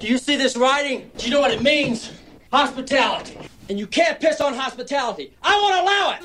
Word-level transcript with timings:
Do 0.00 0.06
you 0.06 0.16
see 0.16 0.36
this 0.36 0.56
writing? 0.56 1.10
Do 1.18 1.26
you 1.26 1.30
know 1.30 1.42
what 1.42 1.50
it 1.50 1.62
means? 1.62 2.10
Hospitality. 2.50 3.36
And 3.68 3.78
you 3.78 3.86
can't 3.86 4.18
piss 4.18 4.40
on 4.40 4.54
hospitality. 4.54 5.34
I 5.42 5.60
won't 5.60 5.74
allow 5.82 6.12
it. 6.16 6.22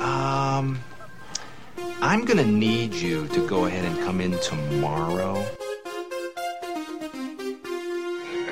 Um, 0.00 0.80
I'm 2.02 2.24
gonna 2.24 2.44
need 2.44 2.92
you 2.92 3.28
to 3.28 3.46
go 3.46 3.66
ahead 3.66 3.84
and 3.84 3.96
come 4.00 4.20
in 4.20 4.36
tomorrow. 4.40 5.46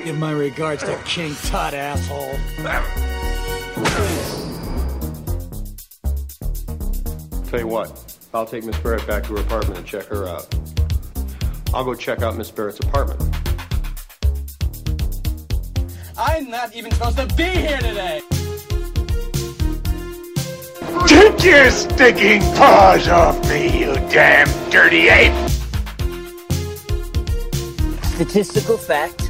Give 0.05 0.17
my 0.17 0.31
regards 0.31 0.83
to 0.83 0.97
King 1.03 1.35
Tut, 1.43 1.73
asshole. 1.73 2.37
Tell 7.49 7.59
you 7.59 7.67
what, 7.67 8.06
I'll 8.33 8.45
take 8.45 8.63
Miss 8.63 8.77
Barrett 8.79 9.05
back 9.07 9.23
to 9.23 9.35
her 9.35 9.41
apartment 9.41 9.79
and 9.79 9.87
check 9.87 10.05
her 10.05 10.27
out. 10.27 10.53
I'll 11.73 11.83
go 11.83 11.93
check 11.93 12.21
out 12.21 12.35
Miss 12.35 12.51
Barrett's 12.51 12.79
apartment. 12.79 13.21
I'm 16.17 16.49
not 16.49 16.75
even 16.75 16.91
supposed 16.91 17.17
to 17.17 17.27
be 17.35 17.43
here 17.43 17.77
today. 17.77 18.21
Take 21.07 21.43
your 21.43 21.69
stinking 21.69 22.41
paws 22.55 23.07
off 23.07 23.49
me, 23.49 23.79
you 23.79 23.93
damn 24.09 24.47
dirty 24.69 25.09
ape! 25.09 25.49
Statistical 28.03 28.77
fact 28.77 29.27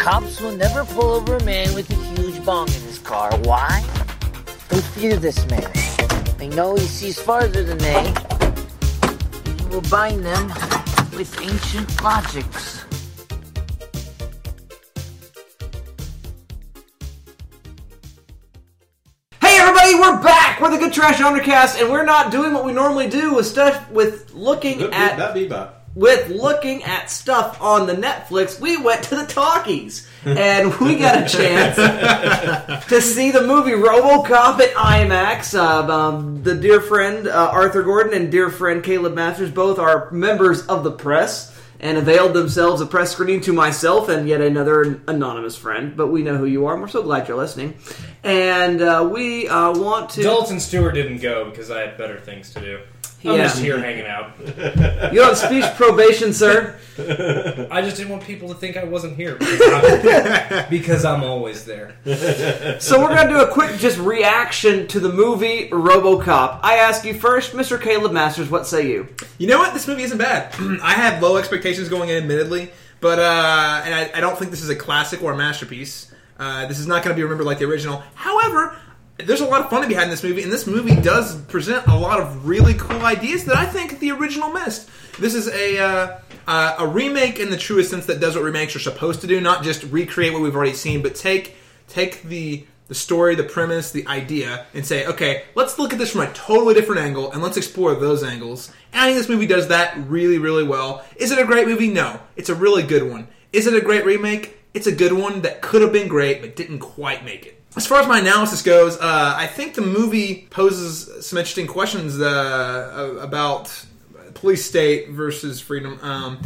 cops 0.00 0.40
will 0.40 0.56
never 0.56 0.84
pull 0.86 1.10
over 1.10 1.36
a 1.36 1.44
man 1.44 1.74
with 1.74 1.90
a 1.90 1.94
huge 1.94 2.42
bong 2.44 2.66
in 2.68 2.82
his 2.82 2.98
car. 2.98 3.30
Why? 3.40 3.84
They 4.70 4.80
fear 4.80 5.16
this 5.16 5.46
man. 5.50 5.79
They 6.40 6.48
know 6.48 6.74
he 6.74 6.86
sees 6.86 7.20
farther 7.20 7.62
than 7.62 7.76
they. 7.76 8.14
He 9.58 9.66
will 9.66 9.82
bind 9.90 10.24
them 10.24 10.48
with 11.14 11.38
ancient 11.38 12.02
logics. 12.02 12.82
Hey 19.42 19.58
everybody, 19.58 19.94
we're 19.96 20.22
back 20.22 20.62
with 20.62 20.72
a 20.72 20.78
good 20.78 20.94
trash 20.94 21.18
genre 21.18 21.44
cast, 21.44 21.78
and 21.78 21.90
we're 21.90 22.06
not 22.06 22.32
doing 22.32 22.54
what 22.54 22.64
we 22.64 22.72
normally 22.72 23.10
do 23.10 23.34
with 23.34 23.44
stuff 23.44 23.90
with 23.90 24.32
looking 24.32 24.80
at 24.94 25.18
that 25.18 25.34
bebop. 25.34 25.79
With 25.94 26.28
looking 26.28 26.82
at 26.84 27.10
stuff 27.10 27.60
on 27.60 27.86
the 27.86 27.94
Netflix. 27.94 28.60
We 28.60 28.76
went 28.76 29.04
to 29.04 29.16
the 29.16 29.26
talkies 29.26 30.08
and 30.24 30.74
we 30.78 30.96
got 30.96 31.24
a 31.24 31.28
chance 31.28 32.86
to 32.86 33.00
see 33.00 33.30
the 33.30 33.42
movie 33.42 33.72
RoboCop 33.72 34.60
at 34.60 34.74
IMAX. 34.74 35.58
Uh, 35.58 35.92
um, 35.92 36.42
the 36.42 36.54
dear 36.54 36.80
friend 36.80 37.26
uh, 37.26 37.50
Arthur 37.52 37.82
Gordon 37.82 38.14
and 38.14 38.30
dear 38.30 38.50
friend 38.50 38.84
Caleb 38.84 39.14
Masters 39.14 39.50
both 39.50 39.78
are 39.78 40.10
members 40.10 40.66
of 40.66 40.84
the 40.84 40.92
press 40.92 41.56
and 41.80 41.96
availed 41.96 42.34
themselves 42.34 42.80
a 42.82 42.86
press 42.86 43.12
screening 43.12 43.40
to 43.40 43.52
myself 43.52 44.08
and 44.08 44.28
yet 44.28 44.40
another 44.40 45.00
anonymous 45.08 45.56
friend. 45.56 45.96
But 45.96 46.08
we 46.08 46.22
know 46.22 46.36
who 46.36 46.44
you 46.44 46.66
are, 46.66 46.74
and 46.74 46.82
we're 46.82 46.88
so 46.88 47.02
glad 47.02 47.26
you're 47.26 47.38
listening. 47.38 47.78
And 48.22 48.82
uh, 48.82 49.08
we 49.10 49.48
uh, 49.48 49.72
want 49.72 50.10
to. 50.10 50.22
Dalton 50.22 50.60
Stewart 50.60 50.94
didn't 50.94 51.22
go 51.22 51.48
because 51.48 51.70
I 51.70 51.80
had 51.80 51.96
better 51.96 52.20
things 52.20 52.52
to 52.52 52.60
do. 52.60 52.80
I'm 53.24 53.32
Yeah. 53.36 53.42
just 53.44 53.58
here 53.60 53.78
hanging 53.78 54.06
out. 54.06 54.32
You're 55.12 55.26
on 55.28 55.36
speech 55.36 55.64
probation, 55.76 56.32
sir. 56.32 56.78
I 57.70 57.82
just 57.82 57.96
didn't 57.96 58.08
want 58.10 58.22
people 58.24 58.48
to 58.48 58.54
think 58.54 58.76
I 58.76 58.84
wasn't 58.84 59.16
here 59.16 59.36
because 59.36 59.60
I'm, 60.52 60.70
because 60.70 61.04
I'm 61.04 61.22
always 61.22 61.64
there. 61.64 61.94
So 62.80 63.00
we're 63.00 63.14
gonna 63.14 63.28
do 63.28 63.40
a 63.40 63.48
quick 63.52 63.78
just 63.78 63.98
reaction 63.98 64.86
to 64.88 65.00
the 65.00 65.12
movie 65.12 65.68
RoboCop. 65.70 66.60
I 66.62 66.76
ask 66.76 67.04
you 67.04 67.14
first, 67.14 67.52
Mr. 67.52 67.80
Caleb 67.80 68.12
Masters. 68.12 68.48
What 68.50 68.66
say 68.66 68.88
you? 68.88 69.08
You 69.38 69.46
know 69.48 69.58
what? 69.58 69.72
This 69.74 69.86
movie 69.86 70.02
isn't 70.02 70.18
bad. 70.18 70.54
I 70.82 70.92
had 70.94 71.22
low 71.22 71.36
expectations 71.36 71.88
going 71.88 72.08
in, 72.10 72.16
admittedly, 72.18 72.70
but 73.00 73.18
uh, 73.18 73.82
and 73.84 73.94
I, 73.94 74.10
I 74.14 74.20
don't 74.20 74.38
think 74.38 74.50
this 74.50 74.62
is 74.62 74.70
a 74.70 74.76
classic 74.76 75.22
or 75.22 75.32
a 75.32 75.36
masterpiece. 75.36 76.12
Uh, 76.38 76.64
this 76.66 76.78
is 76.78 76.86
not 76.86 77.02
going 77.02 77.14
to 77.14 77.18
be 77.18 77.22
remembered 77.22 77.46
like 77.46 77.58
the 77.58 77.66
original. 77.66 78.02
However, 78.14 78.74
there's 79.26 79.40
a 79.40 79.46
lot 79.46 79.60
of 79.60 79.70
fun 79.70 79.88
behind 79.88 80.10
this 80.10 80.22
movie, 80.22 80.42
and 80.42 80.52
this 80.52 80.66
movie 80.66 80.96
does 81.00 81.40
present 81.42 81.86
a 81.86 81.96
lot 81.96 82.20
of 82.20 82.46
really 82.46 82.74
cool 82.74 83.04
ideas 83.04 83.44
that 83.46 83.56
I 83.56 83.66
think 83.66 83.98
the 83.98 84.10
original 84.12 84.50
missed. 84.52 84.88
This 85.18 85.34
is 85.34 85.48
a 85.48 85.78
uh, 85.78 86.18
uh, 86.46 86.76
a 86.78 86.86
remake 86.86 87.38
in 87.38 87.50
the 87.50 87.56
truest 87.56 87.90
sense 87.90 88.06
that 88.06 88.20
does 88.20 88.34
what 88.34 88.44
remakes 88.44 88.74
are 88.76 88.80
supposed 88.80 89.20
to 89.20 89.26
do, 89.26 89.40
not 89.40 89.62
just 89.62 89.82
recreate 89.84 90.32
what 90.32 90.42
we've 90.42 90.56
already 90.56 90.74
seen, 90.74 91.02
but 91.02 91.14
take 91.14 91.56
take 91.88 92.22
the 92.22 92.66
the 92.90 92.94
story, 92.96 93.36
the 93.36 93.44
premise, 93.44 93.92
the 93.92 94.04
idea, 94.08 94.66
and 94.74 94.84
say, 94.84 95.06
okay, 95.06 95.44
let's 95.54 95.78
look 95.78 95.92
at 95.92 95.98
this 96.00 96.10
from 96.10 96.22
a 96.22 96.32
totally 96.32 96.74
different 96.74 97.00
angle 97.00 97.30
and 97.30 97.40
let's 97.40 97.56
explore 97.56 97.94
those 97.94 98.24
angles. 98.24 98.72
And 98.92 99.00
I 99.00 99.06
think 99.06 99.18
this 99.18 99.28
movie 99.28 99.46
does 99.46 99.68
that 99.68 99.96
really, 100.08 100.38
really 100.38 100.64
well. 100.64 101.04
Is 101.14 101.30
it 101.30 101.38
a 101.38 101.44
great 101.44 101.68
movie? 101.68 101.86
No. 101.86 102.18
It's 102.34 102.48
a 102.48 102.54
really 102.54 102.82
good 102.82 103.08
one. 103.08 103.28
Is 103.52 103.68
it 103.68 103.74
a 103.74 103.80
great 103.80 104.04
remake? 104.04 104.58
It's 104.74 104.88
a 104.88 104.92
good 104.92 105.12
one 105.12 105.42
that 105.42 105.62
could 105.62 105.82
have 105.82 105.92
been 105.92 106.08
great 106.08 106.40
but 106.40 106.56
didn't 106.56 106.80
quite 106.80 107.24
make 107.24 107.46
it. 107.46 107.59
As 107.76 107.86
far 107.86 108.00
as 108.00 108.08
my 108.08 108.18
analysis 108.18 108.62
goes, 108.62 108.96
uh, 108.96 109.34
I 109.36 109.46
think 109.46 109.74
the 109.74 109.82
movie 109.82 110.48
poses 110.50 111.24
some 111.24 111.38
interesting 111.38 111.68
questions 111.68 112.20
uh, 112.20 113.16
about 113.20 113.72
police 114.34 114.64
state 114.64 115.10
versus 115.10 115.60
freedom. 115.60 115.98
Um, 116.02 116.40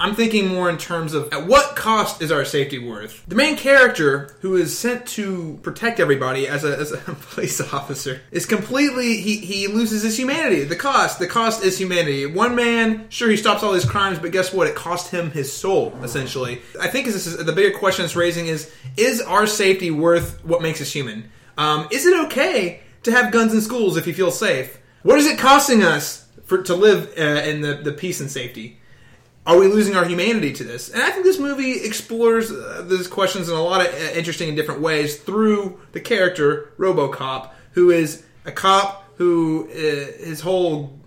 I'm 0.00 0.14
thinking 0.14 0.48
more 0.48 0.70
in 0.70 0.78
terms 0.78 1.12
of 1.12 1.30
at 1.30 1.46
what 1.46 1.76
cost 1.76 2.22
is 2.22 2.32
our 2.32 2.46
safety 2.46 2.78
worth? 2.78 3.22
The 3.28 3.34
main 3.34 3.54
character, 3.54 4.34
who 4.40 4.56
is 4.56 4.76
sent 4.76 5.04
to 5.08 5.58
protect 5.62 6.00
everybody 6.00 6.48
as 6.48 6.64
a, 6.64 6.74
as 6.78 6.90
a 6.90 6.96
police 7.32 7.60
officer, 7.60 8.22
is 8.30 8.46
completely 8.46 9.18
he, 9.18 9.36
he 9.36 9.66
loses 9.66 10.02
his 10.02 10.18
humanity. 10.18 10.64
The 10.64 10.74
cost, 10.74 11.18
the 11.18 11.26
cost 11.26 11.62
is 11.62 11.78
humanity. 11.78 12.24
One 12.24 12.54
man, 12.54 13.10
sure, 13.10 13.28
he 13.28 13.36
stops 13.36 13.62
all 13.62 13.74
these 13.74 13.84
crimes, 13.84 14.18
but 14.18 14.32
guess 14.32 14.54
what? 14.54 14.66
It 14.66 14.74
cost 14.74 15.10
him 15.10 15.32
his 15.32 15.52
soul. 15.52 15.94
Essentially, 16.02 16.62
I 16.80 16.88
think 16.88 17.04
this 17.04 17.26
is 17.26 17.36
the 17.36 17.52
bigger 17.52 17.78
question 17.78 18.06
it's 18.06 18.16
raising 18.16 18.46
is: 18.46 18.72
Is 18.96 19.20
our 19.20 19.46
safety 19.46 19.90
worth 19.90 20.42
what 20.42 20.62
makes 20.62 20.80
us 20.80 20.90
human? 20.90 21.30
Um, 21.58 21.88
is 21.90 22.06
it 22.06 22.18
okay 22.24 22.80
to 23.02 23.12
have 23.12 23.32
guns 23.32 23.52
in 23.52 23.60
schools 23.60 23.98
if 23.98 24.06
you 24.06 24.14
feel 24.14 24.30
safe? 24.30 24.80
What 25.02 25.18
is 25.18 25.26
it 25.26 25.38
costing 25.38 25.82
us 25.82 26.26
for 26.46 26.62
to 26.62 26.74
live 26.74 27.12
uh, 27.18 27.22
in 27.22 27.60
the, 27.60 27.74
the 27.74 27.92
peace 27.92 28.20
and 28.20 28.30
safety? 28.30 28.79
Are 29.50 29.58
we 29.58 29.66
losing 29.66 29.96
our 29.96 30.04
humanity 30.04 30.52
to 30.52 30.64
this? 30.64 30.90
And 30.90 31.02
I 31.02 31.10
think 31.10 31.24
this 31.24 31.38
movie 31.38 31.72
explores 31.72 32.52
uh, 32.52 32.84
those 32.86 33.08
questions 33.08 33.48
in 33.48 33.56
a 33.56 33.62
lot 33.62 33.84
of 33.84 33.92
uh, 33.92 34.12
interesting 34.14 34.48
and 34.48 34.56
different 34.56 34.80
ways 34.80 35.16
through 35.16 35.80
the 35.90 36.00
character 36.00 36.72
RoboCop, 36.78 37.50
who 37.72 37.90
is 37.90 38.24
a 38.44 38.52
cop 38.52 39.08
who 39.16 39.68
uh, 39.70 40.24
his 40.24 40.40
whole 40.40 40.98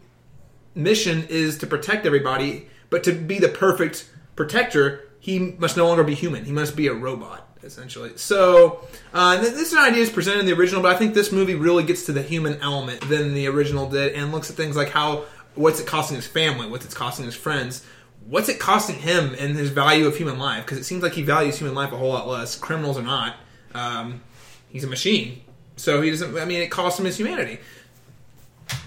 mission 0.76 1.26
is 1.30 1.58
to 1.60 1.68
protect 1.68 2.06
everybody, 2.06 2.68
but 2.90 3.04
to 3.06 3.14
be 3.14 3.40
the 3.40 3.48
perfect 3.48 4.10
protector, 4.36 5.08
he 5.20 5.40
must 5.40 5.78
no 5.78 5.88
longer 5.88 6.04
be 6.04 6.14
human. 6.14 6.44
He 6.44 6.52
must 6.52 6.76
be 6.76 6.88
a 6.88 6.94
robot. 6.94 7.48
Essentially, 7.64 8.12
so 8.18 8.86
uh, 9.14 9.40
th- 9.40 9.54
this 9.54 9.74
idea 9.74 10.02
is 10.02 10.10
presented 10.10 10.42
in 10.42 10.46
the 10.48 10.52
original, 10.52 10.82
but 10.82 10.94
I 10.94 11.00
think 11.00 11.14
this 11.14 11.32
movie 11.32 11.56
really 11.56 11.84
gets 11.84 12.06
to 12.08 12.12
the 12.12 12.22
human 12.22 12.60
element 12.60 13.00
than 13.08 13.34
the 13.34 13.48
original 13.48 13.90
did, 13.90 14.16
and 14.16 14.34
looks 14.34 14.50
at 14.50 14.58
things 14.58 14.76
like 14.76 14.90
how 14.90 15.24
what's 15.56 15.80
it 15.80 15.88
costing 15.88 16.18
his 16.18 16.28
family, 16.28 16.68
what's 16.68 16.84
it 16.86 16.94
costing 16.94 17.24
his 17.24 17.36
friends, 17.36 17.86
what's 18.28 18.50
it 18.50 18.60
costing 18.60 18.96
him 18.96 19.36
and 19.38 19.56
his 19.56 19.70
value 19.70 20.08
of 20.08 20.16
human 20.16 20.40
life? 20.40 20.66
Because 20.66 20.78
it 20.78 20.84
seems 20.84 21.04
like 21.04 21.14
he 21.14 21.24
values 21.24 21.58
human 21.58 21.76
life 21.76 21.92
a 21.92 21.98
whole 21.98 22.10
lot 22.10 22.28
less. 22.28 22.58
Criminals 22.58 22.98
are 22.98 23.04
not. 23.04 23.36
Um, 23.74 24.22
he's 24.70 24.84
a 24.84 24.88
machine, 24.88 25.42
so 25.76 26.02
he 26.02 26.10
doesn't. 26.10 26.38
I 26.38 26.46
mean, 26.46 26.62
it 26.62 26.72
costs 26.72 27.00
him 27.00 27.06
his 27.06 27.18
humanity. 27.18 27.60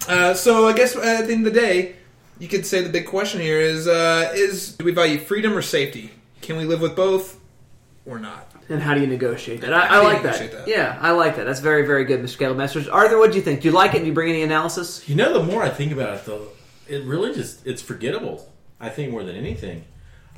Uh, 0.07 0.33
so 0.33 0.67
I 0.67 0.73
guess 0.73 0.95
at 0.95 1.27
the 1.27 1.33
end 1.33 1.45
of 1.45 1.53
the 1.53 1.59
day, 1.59 1.95
you 2.39 2.47
could 2.47 2.65
say 2.65 2.81
the 2.81 2.89
big 2.89 3.05
question 3.05 3.41
here 3.41 3.59
is: 3.59 3.87
uh, 3.87 4.31
is 4.33 4.73
do 4.73 4.85
we 4.85 4.91
value 4.91 5.17
freedom 5.17 5.55
or 5.55 5.61
safety? 5.61 6.11
Can 6.41 6.57
we 6.57 6.65
live 6.65 6.81
with 6.81 6.95
both 6.95 7.39
or 8.05 8.19
not? 8.19 8.47
And 8.69 8.81
how 8.81 8.93
do 8.93 9.01
you 9.01 9.07
negotiate 9.07 9.61
that? 9.61 9.73
I, 9.73 9.99
I 9.99 10.03
like 10.03 10.23
that. 10.23 10.51
that? 10.51 10.67
Yeah, 10.67 10.97
I 10.99 11.11
like 11.11 11.37
that. 11.37 11.45
That's 11.45 11.61
very, 11.61 11.85
very 11.85 12.03
good, 12.03 12.21
Mr. 12.21 12.37
Caleb 12.37 12.57
Masters. 12.57 12.87
Arthur, 12.87 13.17
what 13.17 13.31
do 13.31 13.37
you 13.37 13.43
think? 13.43 13.61
Do 13.61 13.69
you 13.69 13.73
like 13.73 13.95
it? 13.95 13.99
Do 13.99 14.05
you 14.05 14.13
bring 14.13 14.29
any 14.29 14.43
analysis? 14.43 15.07
You 15.07 15.15
know, 15.15 15.33
the 15.33 15.43
more 15.43 15.63
I 15.63 15.69
think 15.69 15.93
about 15.93 16.15
it, 16.15 16.25
though, 16.25 16.47
it 16.87 17.03
really 17.05 17.33
just 17.33 17.65
it's 17.65 17.81
forgettable. 17.81 18.51
I 18.79 18.89
think 18.89 19.11
more 19.11 19.23
than 19.23 19.35
anything, 19.35 19.85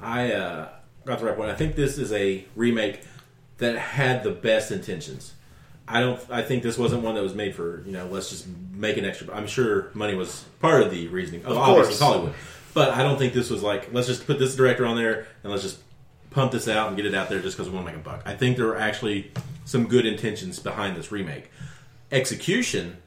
I 0.02 0.32
uh, 0.34 0.70
got 1.06 1.20
the 1.20 1.26
right 1.26 1.36
point. 1.36 1.50
I 1.50 1.56
think 1.56 1.76
this 1.76 1.98
is 1.98 2.12
a 2.12 2.46
remake 2.56 3.02
that 3.58 3.78
had 3.78 4.24
the 4.24 4.32
best 4.32 4.72
intentions. 4.72 5.34
I 5.88 6.02
don't. 6.02 6.20
I 6.30 6.44
think 6.44 6.64
this 6.64 6.78
wasn't 6.78 7.04
one 7.04 7.16
that 7.16 7.24
was 7.24 7.34
made 7.34 7.56
for 7.56 7.84
you 7.86 7.92
know. 7.92 8.06
Let's 8.06 8.30
just 8.30 8.48
make 8.74 8.98
an 8.98 9.06
extra. 9.06 9.34
I'm 9.34 9.48
sure 9.48 9.90
money 9.94 10.16
was 10.16 10.46
part 10.60 10.84
of 10.84 10.92
the 10.92 11.08
reasoning. 11.08 11.44
Of 11.46 11.58
obviously, 11.58 11.74
course. 11.74 11.90
it's 11.90 12.00
Hollywood, 12.00 12.34
but 12.74 12.90
I 12.92 13.02
don't 13.04 13.18
think 13.18 13.34
this 13.34 13.50
was 13.50 13.64
like 13.64 13.92
let's 13.92 14.08
just 14.08 14.28
put 14.28 14.38
this 14.38 14.56
director 14.56 14.86
on 14.86 14.96
there 14.96 15.28
and 15.44 15.52
let's 15.52 15.64
just 15.64 15.80
pump 16.30 16.52
this 16.52 16.68
out 16.68 16.90
and 16.90 16.96
get 16.96 17.08
it 17.08 17.16
out 17.16 17.28
there 17.28 17.40
just 17.40 17.58
because 17.58 17.70
we 17.70 17.76
want 17.76 17.88
to 17.88 17.94
make 17.94 18.02
a 18.02 18.04
buck. 18.04 18.22
I 18.26 18.36
think 18.36 18.58
there 18.58 18.68
were 18.68 18.78
actually 18.78 19.32
some 19.66 19.88
good 19.88 20.06
intentions 20.06 20.60
behind 20.60 20.96
this 20.96 21.12
remake. 21.12 21.50
Execution 22.12 22.98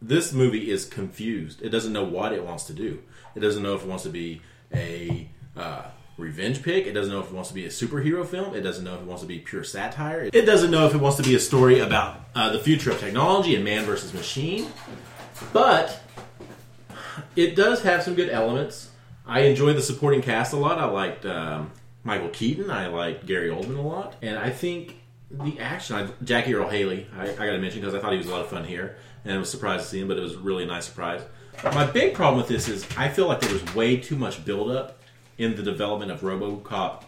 this 0.00 0.32
movie 0.32 0.70
is 0.70 0.84
confused. 0.84 1.62
It 1.62 1.70
doesn't 1.70 1.92
know 1.92 2.04
what 2.04 2.32
it 2.32 2.44
wants 2.44 2.64
to 2.64 2.72
do. 2.72 3.02
It 3.34 3.40
doesn't 3.40 3.62
know 3.62 3.74
if 3.74 3.82
it 3.82 3.88
wants 3.88 4.04
to 4.04 4.10
be 4.10 4.42
a 4.72 5.28
uh, 5.56 5.82
revenge 6.16 6.62
pick. 6.62 6.86
It 6.86 6.92
doesn't 6.92 7.12
know 7.12 7.20
if 7.20 7.26
it 7.26 7.32
wants 7.32 7.48
to 7.48 7.54
be 7.54 7.64
a 7.64 7.68
superhero 7.68 8.26
film. 8.26 8.54
It 8.54 8.60
doesn't 8.60 8.84
know 8.84 8.94
if 8.94 9.00
it 9.00 9.06
wants 9.06 9.22
to 9.22 9.28
be 9.28 9.38
pure 9.38 9.64
satire. 9.64 10.28
It 10.32 10.42
doesn't 10.42 10.70
know 10.70 10.86
if 10.86 10.94
it 10.94 10.98
wants 10.98 11.16
to 11.16 11.22
be 11.22 11.34
a 11.34 11.40
story 11.40 11.80
about 11.80 12.20
uh, 12.34 12.50
the 12.50 12.58
future 12.58 12.90
of 12.90 13.00
technology 13.00 13.54
and 13.54 13.64
man 13.64 13.84
versus 13.84 14.14
machine. 14.14 14.70
But 15.52 16.00
it 17.36 17.56
does 17.56 17.82
have 17.82 18.02
some 18.02 18.14
good 18.14 18.30
elements. 18.30 18.90
I 19.26 19.40
enjoy 19.40 19.72
the 19.74 19.82
supporting 19.82 20.22
cast 20.22 20.52
a 20.52 20.56
lot. 20.56 20.78
I 20.78 20.86
liked 20.86 21.26
um, 21.26 21.70
Michael 22.02 22.30
Keaton. 22.30 22.70
I 22.70 22.86
liked 22.86 23.26
Gary 23.26 23.50
Oldman 23.50 23.78
a 23.78 23.82
lot, 23.82 24.16
and 24.22 24.38
I 24.38 24.50
think 24.50 24.96
the 25.30 25.58
action. 25.58 25.96
I, 25.96 26.08
Jackie 26.24 26.54
Earle 26.54 26.68
Haley. 26.68 27.06
I, 27.16 27.30
I 27.30 27.34
got 27.34 27.52
to 27.52 27.58
mention 27.58 27.80
because 27.80 27.94
I 27.94 28.00
thought 28.00 28.12
he 28.12 28.18
was 28.18 28.26
a 28.28 28.30
lot 28.30 28.40
of 28.40 28.48
fun 28.48 28.64
here, 28.64 28.96
and 29.24 29.34
I 29.34 29.38
was 29.38 29.50
surprised 29.50 29.84
to 29.84 29.88
see 29.88 30.00
him. 30.00 30.08
But 30.08 30.16
it 30.16 30.22
was 30.22 30.36
really 30.36 30.64
a 30.64 30.66
nice 30.66 30.86
surprise. 30.86 31.22
My 31.64 31.86
big 31.86 32.14
problem 32.14 32.38
with 32.38 32.48
this 32.48 32.68
is 32.68 32.86
I 32.96 33.08
feel 33.08 33.26
like 33.26 33.40
there 33.40 33.52
was 33.52 33.74
way 33.74 33.96
too 33.96 34.16
much 34.16 34.44
buildup 34.44 35.00
in 35.38 35.56
the 35.56 35.62
development 35.62 36.10
of 36.10 36.20
RoboCop, 36.20 37.02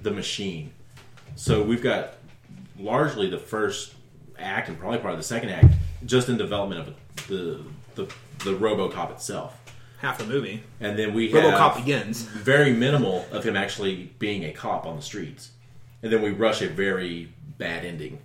the 0.00 0.10
machine. 0.10 0.72
So 1.34 1.62
we've 1.62 1.82
got 1.82 2.14
largely 2.78 3.28
the 3.28 3.38
first 3.38 3.94
act 4.38 4.68
and 4.68 4.78
probably 4.78 4.98
part 4.98 5.12
of 5.12 5.18
the 5.18 5.24
second 5.24 5.50
act 5.50 5.74
just 6.06 6.28
in 6.28 6.36
development 6.38 6.88
of 6.88 7.26
the 7.28 7.62
the, 7.94 8.04
the 8.44 8.56
RoboCop 8.56 9.10
itself. 9.10 9.56
Half 9.98 10.18
the 10.18 10.24
movie. 10.24 10.62
And 10.80 10.98
then 10.98 11.12
we 11.12 11.30
have 11.30 11.44
RoboCop 11.44 11.76
begins. 11.76 12.22
very 12.22 12.72
minimal 12.72 13.26
of 13.30 13.44
him 13.44 13.56
actually 13.56 14.12
being 14.18 14.44
a 14.44 14.52
cop 14.52 14.86
on 14.86 14.96
the 14.96 15.02
streets, 15.02 15.50
and 16.02 16.12
then 16.12 16.22
we 16.22 16.30
rush 16.30 16.62
a 16.62 16.68
very 16.68 17.32
bad 17.60 17.84
ending 17.84 18.18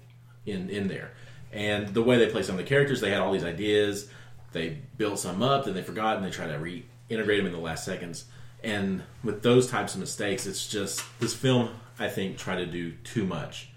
in 0.48 0.72
in 0.72 0.88
there. 0.88 1.12
And 1.52 1.94
the 1.94 2.02
way 2.02 2.18
they 2.18 2.28
play 2.28 2.42
some 2.42 2.56
of 2.56 2.60
the 2.60 2.68
characters, 2.68 3.00
they 3.00 3.12
had 3.12 3.22
all 3.22 3.32
these 3.32 3.44
ideas, 3.44 4.10
they 4.52 4.80
built 4.98 5.20
some 5.20 5.44
up, 5.44 5.66
then 5.66 5.76
they 5.76 5.84
forgot, 5.84 6.18
and 6.18 6.26
they 6.26 6.32
try 6.32 6.48
to 6.48 6.58
reintegrate 6.58 7.38
them 7.38 7.46
in 7.46 7.52
the 7.52 7.60
last 7.60 7.86
seconds. 7.86 8.26
And 8.64 9.04
with 9.24 9.44
those 9.44 9.68
types 9.70 9.94
of 9.94 10.00
mistakes, 10.00 10.48
it's 10.48 10.68
just 10.68 11.04
this 11.20 11.36
film. 11.36 11.70
I 12.00 12.10
think 12.10 12.38
tried 12.38 12.58
to 12.58 12.66
do 12.66 12.92
too 13.04 13.26
much 13.26 13.70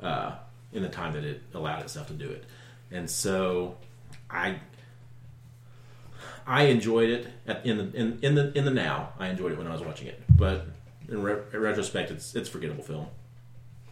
uh, 0.00 0.36
in 0.72 0.82
the 0.82 0.88
time 0.88 1.14
that 1.14 1.24
it 1.24 1.42
allowed 1.54 1.82
itself 1.82 2.08
to 2.08 2.12
do 2.12 2.28
it, 2.28 2.44
and 2.92 3.10
so 3.10 3.76
I 4.30 4.60
I 6.46 6.64
enjoyed 6.64 7.10
it 7.10 7.26
at, 7.46 7.66
in 7.66 7.78
the 7.78 7.96
in, 7.96 8.18
in 8.22 8.34
the 8.36 8.56
in 8.56 8.64
the 8.64 8.70
now. 8.70 9.14
I 9.18 9.28
enjoyed 9.28 9.52
it 9.52 9.58
when 9.58 9.66
I 9.66 9.72
was 9.72 9.82
watching 9.82 10.06
it, 10.06 10.22
but 10.28 10.66
in, 11.08 11.22
re- 11.22 11.42
retrospect, 11.52 12.12
it's 12.12 12.36
it's 12.36 12.48
forgettable 12.48 12.84
film. 12.84 13.08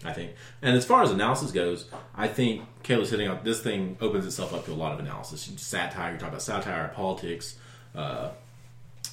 I 0.05 0.13
think. 0.13 0.33
And 0.61 0.77
as 0.77 0.85
far 0.85 1.03
as 1.03 1.11
analysis 1.11 1.51
goes, 1.51 1.87
I 2.15 2.29
think 2.29 2.63
Caleb's 2.83 3.09
hitting 3.11 3.27
on 3.29 3.41
this 3.43 3.61
thing 3.63 3.97
opens 4.01 4.27
itself 4.27 4.53
up 4.53 4.67
to 4.67 4.73
a 4.73 4.75
lot 4.75 4.93
of 4.93 5.01
analysis. 5.01 5.51
Satire, 5.57 6.13
you 6.13 6.19
talk 6.19 6.29
about 6.29 6.43
satire, 6.43 6.93
politics, 6.95 7.57
uh, 7.95 8.31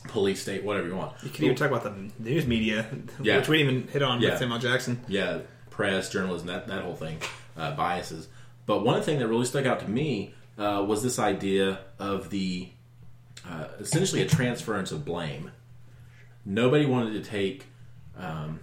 police 0.09 0.41
state, 0.41 0.63
whatever 0.63 0.87
you 0.87 0.95
want. 0.95 1.13
You 1.23 1.29
can 1.29 1.45
even 1.45 1.55
talk 1.55 1.69
about 1.71 1.83
the 1.83 2.11
news 2.21 2.45
media, 2.45 2.87
Yeah. 3.21 3.37
which 3.37 3.47
we 3.47 3.59
didn't 3.59 3.73
even 3.77 3.87
hit 3.87 4.01
on 4.03 4.21
Yeah. 4.21 4.31
with 4.31 4.39
Samuel 4.39 4.59
Jackson. 4.59 4.99
yeah, 5.07 5.39
press, 5.69 6.09
journalism, 6.09 6.47
that, 6.47 6.67
that 6.67 6.81
whole 6.83 6.95
thing, 6.95 7.17
uh, 7.55 7.73
biases. 7.75 8.27
But 8.65 8.83
one 8.83 9.01
thing 9.01 9.19
that 9.19 9.27
really 9.27 9.45
stuck 9.45 9.65
out 9.65 9.79
to 9.81 9.89
me 9.89 10.33
uh, 10.57 10.83
was 10.87 11.01
this 11.03 11.17
idea 11.19 11.79
of 11.99 12.29
the 12.31 12.69
uh, 13.49 13.65
essentially 13.79 14.21
a 14.21 14.27
transference 14.27 14.91
of 14.91 15.05
blame. 15.05 15.51
Nobody 16.45 16.85
wanted 16.85 17.13
to 17.23 17.29
take 17.29 17.65
um, 18.17 18.59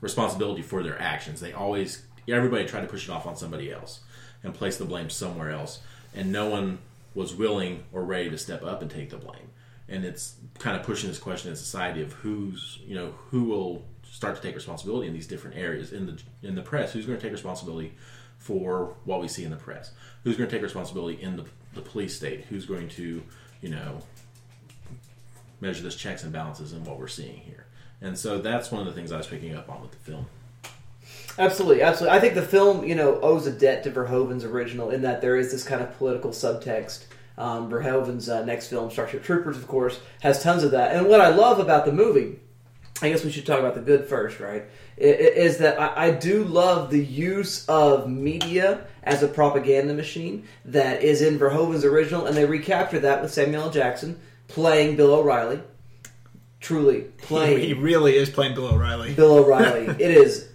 responsibility 0.00 0.62
for 0.62 0.82
their 0.82 1.00
actions. 1.00 1.40
They 1.40 1.52
always, 1.52 2.04
everybody 2.28 2.66
tried 2.66 2.82
to 2.82 2.86
push 2.86 3.08
it 3.08 3.10
off 3.10 3.26
on 3.26 3.36
somebody 3.36 3.72
else 3.72 4.00
and 4.42 4.54
place 4.54 4.76
the 4.76 4.84
blame 4.84 5.10
somewhere 5.10 5.50
else. 5.50 5.80
And 6.14 6.32
no 6.32 6.48
one 6.48 6.78
was 7.14 7.34
willing 7.34 7.84
or 7.92 8.04
ready 8.04 8.30
to 8.30 8.38
step 8.38 8.62
up 8.62 8.82
and 8.82 8.90
take 8.90 9.10
the 9.10 9.16
blame. 9.16 9.50
And 9.88 10.04
it's 10.04 10.36
kind 10.58 10.76
of 10.76 10.84
pushing 10.84 11.08
this 11.08 11.18
question 11.18 11.50
in 11.50 11.56
society 11.56 12.02
of 12.02 12.12
who's, 12.12 12.78
you 12.86 12.94
know, 12.94 13.14
who 13.30 13.44
will 13.44 13.84
start 14.10 14.36
to 14.36 14.42
take 14.42 14.54
responsibility 14.54 15.06
in 15.06 15.14
these 15.14 15.26
different 15.26 15.56
areas 15.56 15.92
in 15.92 16.06
the 16.06 16.20
in 16.42 16.54
the 16.54 16.62
press. 16.62 16.92
Who's 16.92 17.06
going 17.06 17.18
to 17.18 17.22
take 17.22 17.32
responsibility 17.32 17.94
for 18.36 18.94
what 19.04 19.20
we 19.20 19.28
see 19.28 19.44
in 19.44 19.50
the 19.50 19.56
press? 19.56 19.92
Who's 20.24 20.36
going 20.36 20.48
to 20.48 20.54
take 20.54 20.62
responsibility 20.62 21.20
in 21.22 21.36
the, 21.36 21.46
the 21.74 21.80
police 21.80 22.16
state? 22.16 22.44
Who's 22.48 22.66
going 22.66 22.88
to, 22.90 23.22
you 23.62 23.68
know, 23.68 24.00
measure 25.60 25.82
this 25.82 25.96
checks 25.96 26.22
and 26.22 26.32
balances 26.32 26.72
in 26.72 26.84
what 26.84 26.98
we're 26.98 27.08
seeing 27.08 27.38
here? 27.38 27.66
And 28.00 28.16
so 28.16 28.38
that's 28.38 28.70
one 28.70 28.80
of 28.80 28.86
the 28.86 28.92
things 28.92 29.12
I 29.12 29.16
was 29.16 29.26
picking 29.26 29.54
up 29.54 29.68
on 29.68 29.80
with 29.80 29.90
the 29.90 29.98
film. 29.98 30.26
Absolutely, 31.38 31.82
absolutely. 31.82 32.16
I 32.16 32.20
think 32.20 32.34
the 32.34 32.42
film, 32.42 32.84
you 32.84 32.94
know, 32.94 33.20
owes 33.20 33.46
a 33.46 33.52
debt 33.52 33.84
to 33.84 33.90
Verhoeven's 33.90 34.44
original 34.44 34.90
in 34.90 35.02
that 35.02 35.20
there 35.20 35.36
is 35.36 35.52
this 35.52 35.62
kind 35.62 35.80
of 35.80 35.96
political 35.96 36.30
subtext. 36.30 37.04
Um, 37.36 37.70
Verhoeven's 37.70 38.28
uh, 38.28 38.44
next 38.44 38.68
film, 38.68 38.90
Starship 38.90 39.22
Troopers, 39.22 39.56
of 39.56 39.68
course, 39.68 40.00
has 40.20 40.42
tons 40.42 40.64
of 40.64 40.72
that. 40.72 40.96
And 40.96 41.06
what 41.06 41.20
I 41.20 41.28
love 41.28 41.60
about 41.60 41.84
the 41.84 41.92
movie, 41.92 42.40
I 43.00 43.08
guess 43.08 43.24
we 43.24 43.30
should 43.30 43.46
talk 43.46 43.60
about 43.60 43.76
the 43.76 43.80
good 43.80 44.06
first, 44.06 44.40
right? 44.40 44.64
Is 44.96 45.58
that 45.58 45.78
I 45.78 46.10
do 46.10 46.42
love 46.42 46.90
the 46.90 47.04
use 47.04 47.64
of 47.68 48.08
media 48.08 48.84
as 49.04 49.22
a 49.22 49.28
propaganda 49.28 49.94
machine 49.94 50.48
that 50.64 51.04
is 51.04 51.22
in 51.22 51.38
Verhoeven's 51.38 51.84
original, 51.84 52.26
and 52.26 52.36
they 52.36 52.44
recapture 52.44 52.98
that 52.98 53.22
with 53.22 53.32
Samuel 53.32 53.64
L. 53.64 53.70
Jackson 53.70 54.18
playing 54.48 54.96
Bill 54.96 55.14
O'Reilly. 55.14 55.60
Truly 56.60 57.02
playing 57.18 57.60
He 57.60 57.72
really 57.74 58.16
is 58.16 58.28
playing 58.30 58.54
Bill 58.54 58.66
O'Reilly. 58.66 59.14
Bill 59.14 59.38
O'Reilly. 59.38 59.86
it 60.02 60.10
is 60.10 60.48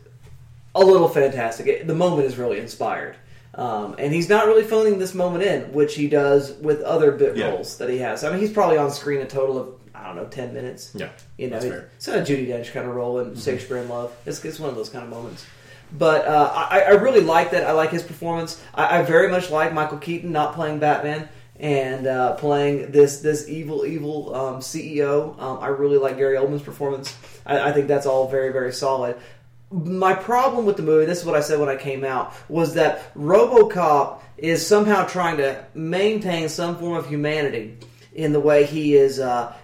a 0.76 0.82
little 0.84 1.08
fantastic. 1.08 1.68
It, 1.68 1.88
the 1.88 1.96
moment 1.96 2.26
is 2.28 2.38
really 2.38 2.60
inspired. 2.60 3.16
Um, 3.56 3.96
and 4.00 4.12
he's 4.12 4.30
not 4.30 4.48
really 4.48 4.64
phoning 4.64 4.98
this 5.00 5.14
moment 5.14 5.44
in, 5.44 5.72
which 5.74 5.96
he 5.96 6.08
does 6.10 6.54
with 6.58 6.82
other 6.82 7.12
bit 7.12 7.38
Yeah. 7.38 7.50
roles 7.52 7.78
that 7.78 7.90
he 7.90 8.00
has. 8.00 8.24
I 8.24 8.32
mean, 8.32 8.40
he's 8.40 8.52
probably 8.52 8.78
on 8.78 8.90
screen 8.92 9.22
a 9.22 9.26
total 9.26 9.58
of 9.60 9.70
I 9.96 10.08
don't 10.08 10.16
know 10.16 10.26
ten 10.26 10.54
minutes. 10.54 10.92
Yeah, 10.96 11.10
you 11.38 11.50
know, 11.50 11.60
that's 11.60 11.86
it's 11.96 12.08
not 12.08 12.18
a 12.18 12.22
Judi 12.22 12.48
Dench 12.48 12.74
kind 12.74 12.88
of 12.90 12.96
role 12.96 13.20
in 13.20 13.36
Shakespeare 13.38 13.78
in 13.78 13.88
Love. 13.88 14.12
It's, 14.26 14.44
it's 14.44 14.60
one 14.60 14.70
of 14.70 14.76
those 14.76 14.90
kind 14.90 15.04
of 15.06 15.10
moments. 15.12 15.46
But 15.96 16.26
uh, 16.26 16.52
I, 16.54 16.82
I 16.82 16.90
really 16.94 17.22
like 17.22 17.52
that. 17.52 17.66
I 17.66 17.72
like 17.74 17.92
his 17.92 18.02
performance. 18.02 18.60
I, 18.74 19.00
I 19.00 19.04
very 19.04 19.30
much 19.30 19.52
like 19.52 19.72
Michael 19.72 20.00
Keaton 20.00 20.32
not 20.32 20.56
playing 20.56 20.80
Batman 20.80 21.30
and 21.64 22.08
uh, 22.08 22.36
playing 22.36 22.92
this 22.92 23.22
this 23.22 23.48
evil 23.48 23.86
evil 23.86 24.36
um, 24.36 24.60
CEO. 24.60 25.40
Um, 25.42 25.60
I 25.62 25.68
really 25.68 25.98
like 25.98 26.18
Gary 26.18 26.36
Oldman's 26.36 26.62
performance. 26.62 27.18
I, 27.46 27.70
I 27.70 27.72
think 27.72 27.88
that's 27.88 28.06
all 28.06 28.28
very 28.28 28.52
very 28.52 28.74
solid. 28.74 29.16
My 29.72 30.14
problem 30.14 30.66
with 30.66 30.76
the 30.76 30.84
movie, 30.84 31.06
this 31.06 31.20
is 31.20 31.26
what 31.26 31.36
I 31.36 31.40
said 31.40 31.60
when 31.60 31.70
I 31.70 31.78
came 31.78 32.04
out, 32.04 32.34
was 32.48 32.76
that 32.76 33.12
RoboCop 33.16 34.20
is 34.38 34.68
somehow 34.68 35.08
trying 35.08 35.38
to 35.38 35.66
maintain 35.74 36.50
some 36.50 36.78
form 36.78 36.96
of 36.96 37.08
humanity 37.08 37.78
in 38.14 38.34
the 38.34 38.40
way 38.40 38.66
he 38.66 38.96
is 38.96 39.20
uh, 39.20 39.56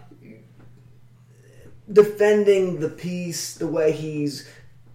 defending 1.91 2.79
the 2.79 2.89
peace, 2.89 3.55
the 3.55 3.67
way 3.67 3.91
he's 3.91 4.49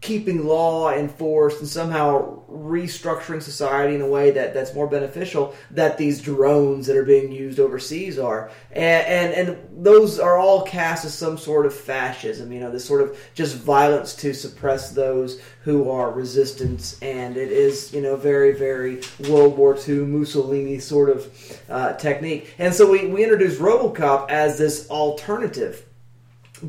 keeping 0.05 0.47
law 0.47 0.93
enforced 0.93 1.61
and 1.61 1.69
somehow 1.69 2.43
restructuring 2.49 3.43
society 3.43 3.95
in 3.95 4.03
a 4.03 4.07
way 4.07 4.31
that, 4.31 4.55
that's 4.55 4.75
more 4.75 4.87
beneficial 4.87 5.55
that 5.71 5.99
these 5.99 6.21
drones 6.21 6.87
that 6.87 6.97
are 6.97 7.05
being 7.05 7.33
used 7.33 7.59
overseas 7.59 8.19
are. 8.19 8.51
And, 8.71 9.07
and 9.07 9.35
and 9.35 9.85
those 9.85 10.19
are 10.19 10.39
all 10.39 10.63
cast 10.63 11.05
as 11.05 11.15
some 11.15 11.39
sort 11.39 11.67
of 11.67 11.75
fascism 11.75 12.53
you 12.53 12.61
know 12.61 12.71
this 12.71 12.85
sort 12.85 13.03
of 13.03 13.19
just 13.35 13.57
violence 13.57 14.15
to 14.17 14.33
suppress 14.33 14.93
those 14.93 15.41
who 15.63 15.91
are 15.91 16.11
resistance 16.11 16.99
and 17.03 17.37
it 17.37 17.51
is 17.51 17.93
you 17.93 18.01
know 18.01 18.17
very 18.17 18.53
very 18.53 19.01
World 19.29 19.57
War 19.57 19.77
II 19.77 20.01
Mussolini 20.01 20.79
sort 20.79 21.11
of 21.11 21.61
uh, 21.69 21.95
technique. 21.95 22.55
And 22.59 22.75
so 22.75 22.91
we, 22.91 23.07
we 23.07 23.23
introduced 23.23 23.61
RoboCop 23.61 24.31
as 24.31 24.59
this 24.59 24.89
alternative 24.91 25.85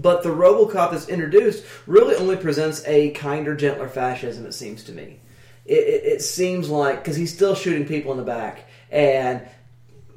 but 0.01 0.23
the 0.23 0.29
RoboCop 0.29 0.91
that's 0.91 1.09
introduced 1.09 1.65
really 1.87 2.15
only 2.15 2.35
presents 2.35 2.83
a 2.85 3.11
kinder, 3.11 3.55
gentler 3.55 3.87
fascism. 3.89 4.45
It 4.45 4.53
seems 4.53 4.83
to 4.83 4.91
me. 4.91 5.19
It, 5.65 5.73
it, 5.79 6.03
it 6.05 6.21
seems 6.21 6.69
like 6.69 7.03
because 7.03 7.15
he's 7.15 7.33
still 7.33 7.55
shooting 7.55 7.87
people 7.87 8.11
in 8.11 8.17
the 8.17 8.23
back 8.23 8.69
and 8.91 9.41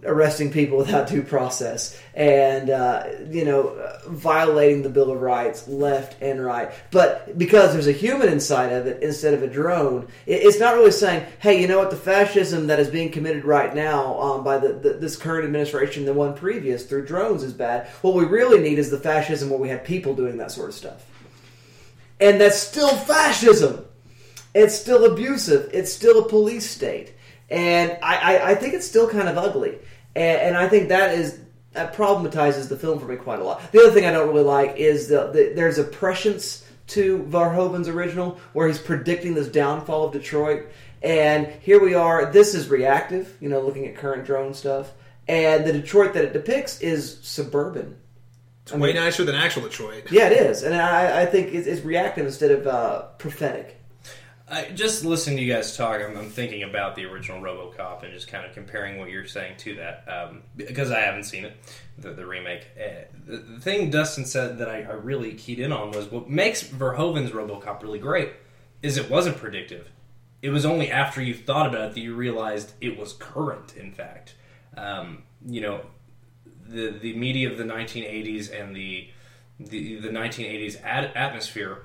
arresting 0.04 0.50
people 0.52 0.78
without 0.78 1.08
due 1.08 1.22
process, 1.22 2.00
and 2.14 2.70
uh, 2.70 3.04
you 3.30 3.44
know 3.44 3.76
violating 4.06 4.82
the 4.82 4.88
Bill 4.88 5.10
of 5.10 5.20
Rights 5.20 5.66
left 5.68 6.20
and 6.22 6.44
right. 6.44 6.70
But 6.90 7.36
because 7.38 7.72
there's 7.72 7.86
a 7.86 7.92
human 7.92 8.28
inside 8.28 8.72
of 8.72 8.86
it 8.86 9.02
instead 9.02 9.34
of 9.34 9.42
a 9.42 9.48
drone, 9.48 10.08
it's 10.26 10.60
not 10.60 10.74
really 10.74 10.90
saying, 10.90 11.26
"Hey, 11.40 11.60
you 11.60 11.68
know 11.68 11.78
what? 11.78 11.90
The 11.90 11.96
fascism 11.96 12.68
that 12.68 12.80
is 12.80 12.88
being 12.88 13.10
committed 13.10 13.44
right 13.44 13.74
now 13.74 14.20
um, 14.20 14.44
by 14.44 14.58
the, 14.58 14.72
the, 14.74 14.92
this 14.94 15.16
current 15.16 15.44
administration, 15.44 16.04
the 16.04 16.12
one 16.12 16.34
previous 16.34 16.84
through 16.84 17.06
drones, 17.06 17.42
is 17.42 17.52
bad." 17.52 17.88
What 18.02 18.14
we 18.14 18.24
really 18.24 18.60
need 18.60 18.78
is 18.78 18.90
the 18.90 18.98
fascism 18.98 19.50
where 19.50 19.58
we 19.58 19.68
have 19.68 19.84
people 19.84 20.14
doing 20.14 20.36
that 20.38 20.52
sort 20.52 20.68
of 20.68 20.74
stuff, 20.74 21.06
and 22.20 22.40
that's 22.40 22.58
still 22.58 22.96
fascism. 22.96 23.84
It's 24.54 24.74
still 24.74 25.04
abusive. 25.04 25.70
It's 25.72 25.92
still 25.92 26.24
a 26.24 26.28
police 26.28 26.68
state, 26.68 27.14
and 27.50 27.98
I, 28.02 28.36
I, 28.36 28.50
I 28.50 28.54
think 28.54 28.74
it's 28.74 28.86
still 28.86 29.08
kind 29.08 29.28
of 29.28 29.38
ugly. 29.38 29.78
And, 30.14 30.40
and 30.40 30.56
I 30.56 30.68
think 30.68 30.88
that 30.88 31.14
is 31.14 31.38
that 31.72 31.94
problematizes 31.94 32.68
the 32.68 32.76
film 32.76 32.98
for 32.98 33.06
me 33.06 33.16
quite 33.16 33.40
a 33.40 33.44
lot. 33.44 33.72
The 33.72 33.80
other 33.80 33.90
thing 33.92 34.04
I 34.04 34.10
don't 34.12 34.28
really 34.28 34.42
like 34.42 34.76
is 34.76 35.08
the, 35.08 35.30
the 35.30 35.52
there's 35.54 35.78
a 35.78 35.84
prescience 35.84 36.66
to 36.88 37.18
Verhoeven's 37.24 37.88
original 37.88 38.40
where 38.52 38.66
he's 38.66 38.78
predicting 38.78 39.34
this 39.34 39.48
downfall 39.48 40.06
of 40.06 40.12
Detroit, 40.12 40.68
and 41.02 41.46
here 41.60 41.80
we 41.80 41.94
are. 41.94 42.32
This 42.32 42.54
is 42.54 42.68
reactive, 42.68 43.36
you 43.40 43.48
know, 43.48 43.60
looking 43.60 43.86
at 43.86 43.96
current 43.96 44.24
drone 44.24 44.54
stuff, 44.54 44.90
and 45.26 45.66
the 45.66 45.72
Detroit 45.72 46.14
that 46.14 46.24
it 46.24 46.32
depicts 46.32 46.80
is 46.80 47.18
suburban. 47.22 47.96
It's 48.62 48.72
way 48.72 48.92
nicer 48.92 49.24
than 49.24 49.34
actual 49.34 49.62
Detroit. 49.62 50.10
Yeah, 50.10 50.28
it 50.28 50.32
is, 50.32 50.62
and 50.62 50.74
I, 50.74 51.22
I 51.22 51.26
think 51.26 51.54
it's, 51.54 51.66
it's 51.66 51.82
reactive 51.82 52.26
instead 52.26 52.50
of 52.50 52.66
uh, 52.66 53.02
prophetic. 53.18 53.77
I, 54.50 54.70
just 54.70 55.04
listening 55.04 55.36
to 55.38 55.42
you 55.42 55.52
guys 55.52 55.76
talk, 55.76 56.00
I'm, 56.00 56.16
I'm 56.16 56.30
thinking 56.30 56.62
about 56.62 56.94
the 56.94 57.04
original 57.04 57.40
RoboCop 57.40 58.02
and 58.02 58.12
just 58.12 58.28
kind 58.28 58.46
of 58.46 58.52
comparing 58.52 58.98
what 58.98 59.10
you're 59.10 59.26
saying 59.26 59.56
to 59.58 59.74
that 59.76 60.04
um, 60.08 60.42
because 60.56 60.90
I 60.90 61.00
haven't 61.00 61.24
seen 61.24 61.44
it, 61.44 61.56
the, 61.98 62.12
the 62.12 62.26
remake. 62.26 62.66
Uh, 62.78 63.04
the, 63.26 63.36
the 63.38 63.60
thing 63.60 63.90
Dustin 63.90 64.24
said 64.24 64.58
that 64.58 64.68
I, 64.68 64.82
I 64.82 64.92
really 64.92 65.34
keyed 65.34 65.58
in 65.58 65.72
on 65.72 65.90
was 65.90 66.10
what 66.10 66.30
makes 66.30 66.62
Verhoeven's 66.62 67.30
RoboCop 67.30 67.82
really 67.82 67.98
great 67.98 68.32
is 68.82 68.96
it 68.96 69.10
wasn't 69.10 69.36
predictive. 69.36 69.90
It 70.40 70.50
was 70.50 70.64
only 70.64 70.90
after 70.90 71.20
you 71.20 71.34
thought 71.34 71.66
about 71.66 71.90
it 71.90 71.94
that 71.94 72.00
you 72.00 72.14
realized 72.14 72.72
it 72.80 72.96
was 72.96 73.12
current. 73.12 73.76
In 73.76 73.92
fact, 73.92 74.34
um, 74.76 75.24
you 75.44 75.60
know, 75.60 75.80
the 76.66 76.90
the 76.90 77.14
media 77.14 77.50
of 77.50 77.58
the 77.58 77.64
1980s 77.64 78.52
and 78.58 78.74
the 78.74 79.08
the, 79.58 79.96
the 79.96 80.10
1980s 80.10 80.80
ad- 80.84 81.10
atmosphere 81.16 81.82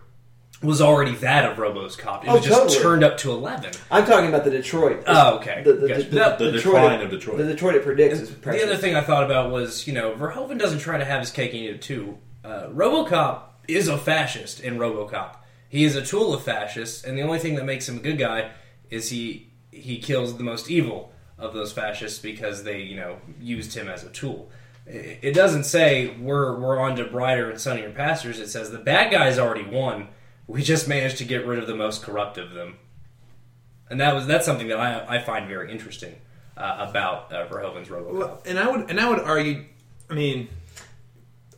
was 0.64 0.82
already 0.82 1.14
that 1.16 1.50
of 1.52 1.58
RoboCop. 1.58 2.24
It 2.24 2.30
Oh, 2.30 2.36
was 2.36 2.46
just 2.46 2.62
totally. 2.62 2.80
turned 2.82 3.04
up 3.04 3.18
to 3.20 3.32
11. 3.32 3.72
I'm 3.92 4.06
talking 4.06 4.30
about 4.30 4.44
the 4.44 4.50
Detroit. 4.52 5.04
Oh, 5.08 5.36
okay. 5.38 5.62
The, 5.64 5.74
the, 5.74 5.88
Gotcha. 5.88 6.04
the, 6.04 6.16
No, 6.16 6.38
the 6.38 6.52
Detroit 6.52 6.76
decline 6.76 7.02
of 7.02 7.10
Detroit. 7.12 7.38
The 7.38 7.46
Detroit 7.46 7.76
it 7.76 7.84
predicts 7.84 8.20
is 8.20 8.36
The 8.36 8.64
other 8.64 8.78
thing 8.78 8.96
I 8.96 9.02
thought 9.02 9.24
about 9.24 9.52
was, 9.52 9.86
you 9.88 9.94
know, 9.94 10.14
Verhoeven 10.14 10.58
doesn't 10.58 10.80
try 10.80 10.98
to 10.98 11.06
have 11.06 11.20
his 11.20 11.32
cake 11.32 11.52
and 11.54 11.60
eat 11.64 11.70
it 11.70 11.82
too. 11.82 12.18
Uh, 12.44 12.68
RoboCop 12.70 13.42
is 13.68 13.88
a 13.88 13.98
fascist 13.98 14.60
in 14.62 14.78
RoboCop. 14.78 15.38
He 15.70 15.84
is 15.86 15.96
a 15.96 16.06
tool 16.06 16.34
of 16.34 16.44
fascists, 16.44 17.04
and 17.04 17.18
the 17.18 17.24
only 17.24 17.40
thing 17.40 17.56
that 17.56 17.66
makes 17.66 17.90
him 17.90 17.98
a 17.98 18.02
good 18.02 18.18
guy 18.18 18.52
is 18.90 19.10
he 19.10 19.50
he 19.72 19.98
kills 19.98 20.38
the 20.38 20.44
most 20.44 20.70
evil 20.70 21.12
of 21.40 21.54
those 21.54 21.72
fascists 21.74 22.20
because 22.20 22.64
they, 22.64 22.82
you 22.82 22.96
know, 22.96 23.18
used 23.42 23.74
him 23.74 23.88
as 23.90 24.04
a 24.04 24.10
tool. 24.10 24.52
It 24.86 25.20
it 25.24 25.32
doesn't 25.34 25.64
say 25.64 26.16
we're 26.20 26.60
we're 26.60 26.80
on 26.80 26.96
to 26.98 27.06
brighter 27.06 27.50
and 27.50 27.60
sunnier 27.60 27.90
pastures. 27.90 28.40
It 28.40 28.50
says 28.50 28.70
the 28.70 28.78
bad 28.78 29.12
guys 29.12 29.40
already 29.40 29.64
won. 29.64 30.10
We 30.48 30.62
just 30.62 30.88
managed 30.88 31.18
to 31.20 31.26
get 31.26 31.46
rid 31.46 31.60
of 31.60 31.68
the 31.68 31.76
most 31.76 32.04
corrupt 32.04 32.38
of 32.38 32.52
them, 32.52 32.76
and 33.90 34.00
that 34.02 34.14
was 34.14 34.28
that's 34.28 34.46
something 34.46 34.68
that 34.68 34.80
I 34.80 35.18
I 35.18 35.20
find 35.22 35.48
very 35.48 35.72
interesting 35.72 36.16
uh, 36.58 36.86
about 36.90 37.32
uh, 37.32 37.48
Verhoeven's 37.48 37.88
RoboCop. 37.88 38.14
Well, 38.14 38.42
and 38.46 38.60
I 38.60 38.70
would 38.70 38.90
and 38.90 39.00
I 39.00 39.10
would 39.10 39.20
argue. 39.20 39.66
I 40.10 40.14
mean, 40.16 40.50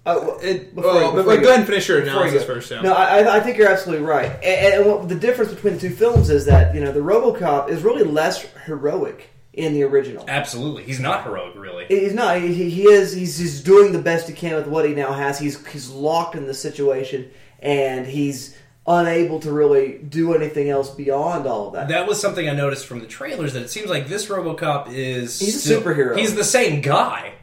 Uh, 0.06 0.20
well, 0.22 0.40
it, 0.42 0.76
before 0.76 0.94
well, 0.94 1.02
you- 1.02 1.12
but- 1.12 1.16
before 1.16 1.24
but 1.34 1.36
go 1.38 1.42
go- 1.42 1.48
ahead 1.50 1.60
and 1.62 1.68
finish 1.68 1.88
your 1.90 2.02
before 2.02 2.14
you 2.14 2.22
analysis 2.28 2.44
first. 2.46 2.70
Yeah. 2.72 2.82
No, 2.82 2.94
I, 2.94 3.38
I 3.38 3.40
think 3.40 3.58
you're 3.58 3.70
absolutely 3.72 4.06
right. 4.06 4.32
And, 4.44 4.76
and 4.76 4.86
what, 4.86 5.10
the 5.10 5.16
difference 5.16 5.52
between 5.52 5.74
the 5.74 5.80
two 5.80 5.90
films 5.90 6.30
is 6.30 6.46
that 6.46 6.76
you 6.76 6.82
know 6.82 6.92
the 6.92 7.00
RoboCop 7.00 7.70
is 7.70 7.82
really 7.84 8.04
less 8.04 8.44
heroic 8.68 9.30
in 9.54 9.74
the 9.74 9.82
original. 9.84 10.24
Absolutely, 10.28 10.84
he's 10.84 11.00
not 11.00 11.24
heroic, 11.24 11.56
really. 11.56 11.86
He's 11.88 12.14
not. 12.14 12.40
He, 12.40 12.70
he 12.70 12.84
is. 12.84 13.14
He's, 13.14 13.38
he's 13.40 13.62
doing 13.62 13.94
the 13.94 14.00
best 14.02 14.28
he 14.28 14.34
can 14.36 14.54
with 14.56 14.68
what 14.68 14.86
he 14.88 14.94
now 14.94 15.12
has. 15.14 15.40
He's 15.40 15.66
he's 15.68 15.90
locked 15.90 16.36
in 16.36 16.46
the 16.46 16.54
situation, 16.54 17.32
and 17.60 18.06
he's 18.06 18.56
unable 18.88 19.40
to 19.40 19.52
really 19.52 19.98
do 19.98 20.34
anything 20.36 20.70
else 20.70 20.90
beyond 20.92 21.48
all 21.48 21.68
of 21.68 21.74
that. 21.74 21.88
That 21.88 22.08
was 22.08 22.20
something 22.22 22.48
I 22.48 22.54
noticed 22.54 22.86
from 22.86 23.00
the 23.00 23.08
trailers 23.08 23.54
that 23.54 23.64
it 23.64 23.70
seems 23.70 23.90
like 23.90 24.08
this 24.08 24.28
RoboCop 24.28 24.88
is 24.94 25.40
He's 25.40 25.70
a 25.70 25.76
superhero. 25.80 26.18
He's 26.18 26.36
the 26.36 26.44
same 26.44 26.82
guy, 26.82 27.34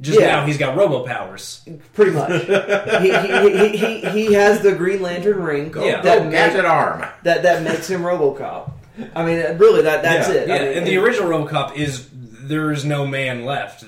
just 0.00 0.20
Yeah. 0.20 0.26
now 0.26 0.46
he's 0.46 0.58
got 0.58 0.76
Robo 0.76 1.04
powers. 1.06 1.62
Pretty 1.94 2.10
much. 2.10 2.42
he, 3.02 3.10
he, 3.10 3.68
he, 3.68 3.76
he, 3.76 4.26
he 4.26 4.32
has 4.34 4.60
the 4.60 4.72
Green 4.72 5.00
Lantern 5.00 5.42
ring. 5.42 5.66
Yeah. 5.74 6.00
Oh, 6.00 6.02
that 6.02 6.22
Go 6.24 6.30
gadget 6.30 6.62
make- 6.64 6.70
arm. 6.70 7.04
That 7.22 7.42
that 7.44 7.62
makes 7.62 7.88
him 7.88 8.02
RoboCop. 8.02 8.72
I 9.14 9.24
mean, 9.24 9.58
really, 9.58 9.82
that 9.82 10.02
that's 10.02 10.28
Yeah. 10.28 10.34
it. 10.34 10.48
Yeah, 10.48 10.54
I 10.54 10.58
mean, 10.60 10.78
and 10.78 10.86
the 10.86 10.96
original 10.98 11.30
RoboCop 11.30 11.74
is 11.76 12.06
there 12.12 12.70
is 12.70 12.84
no 12.84 13.06
man 13.06 13.44
left. 13.46 13.84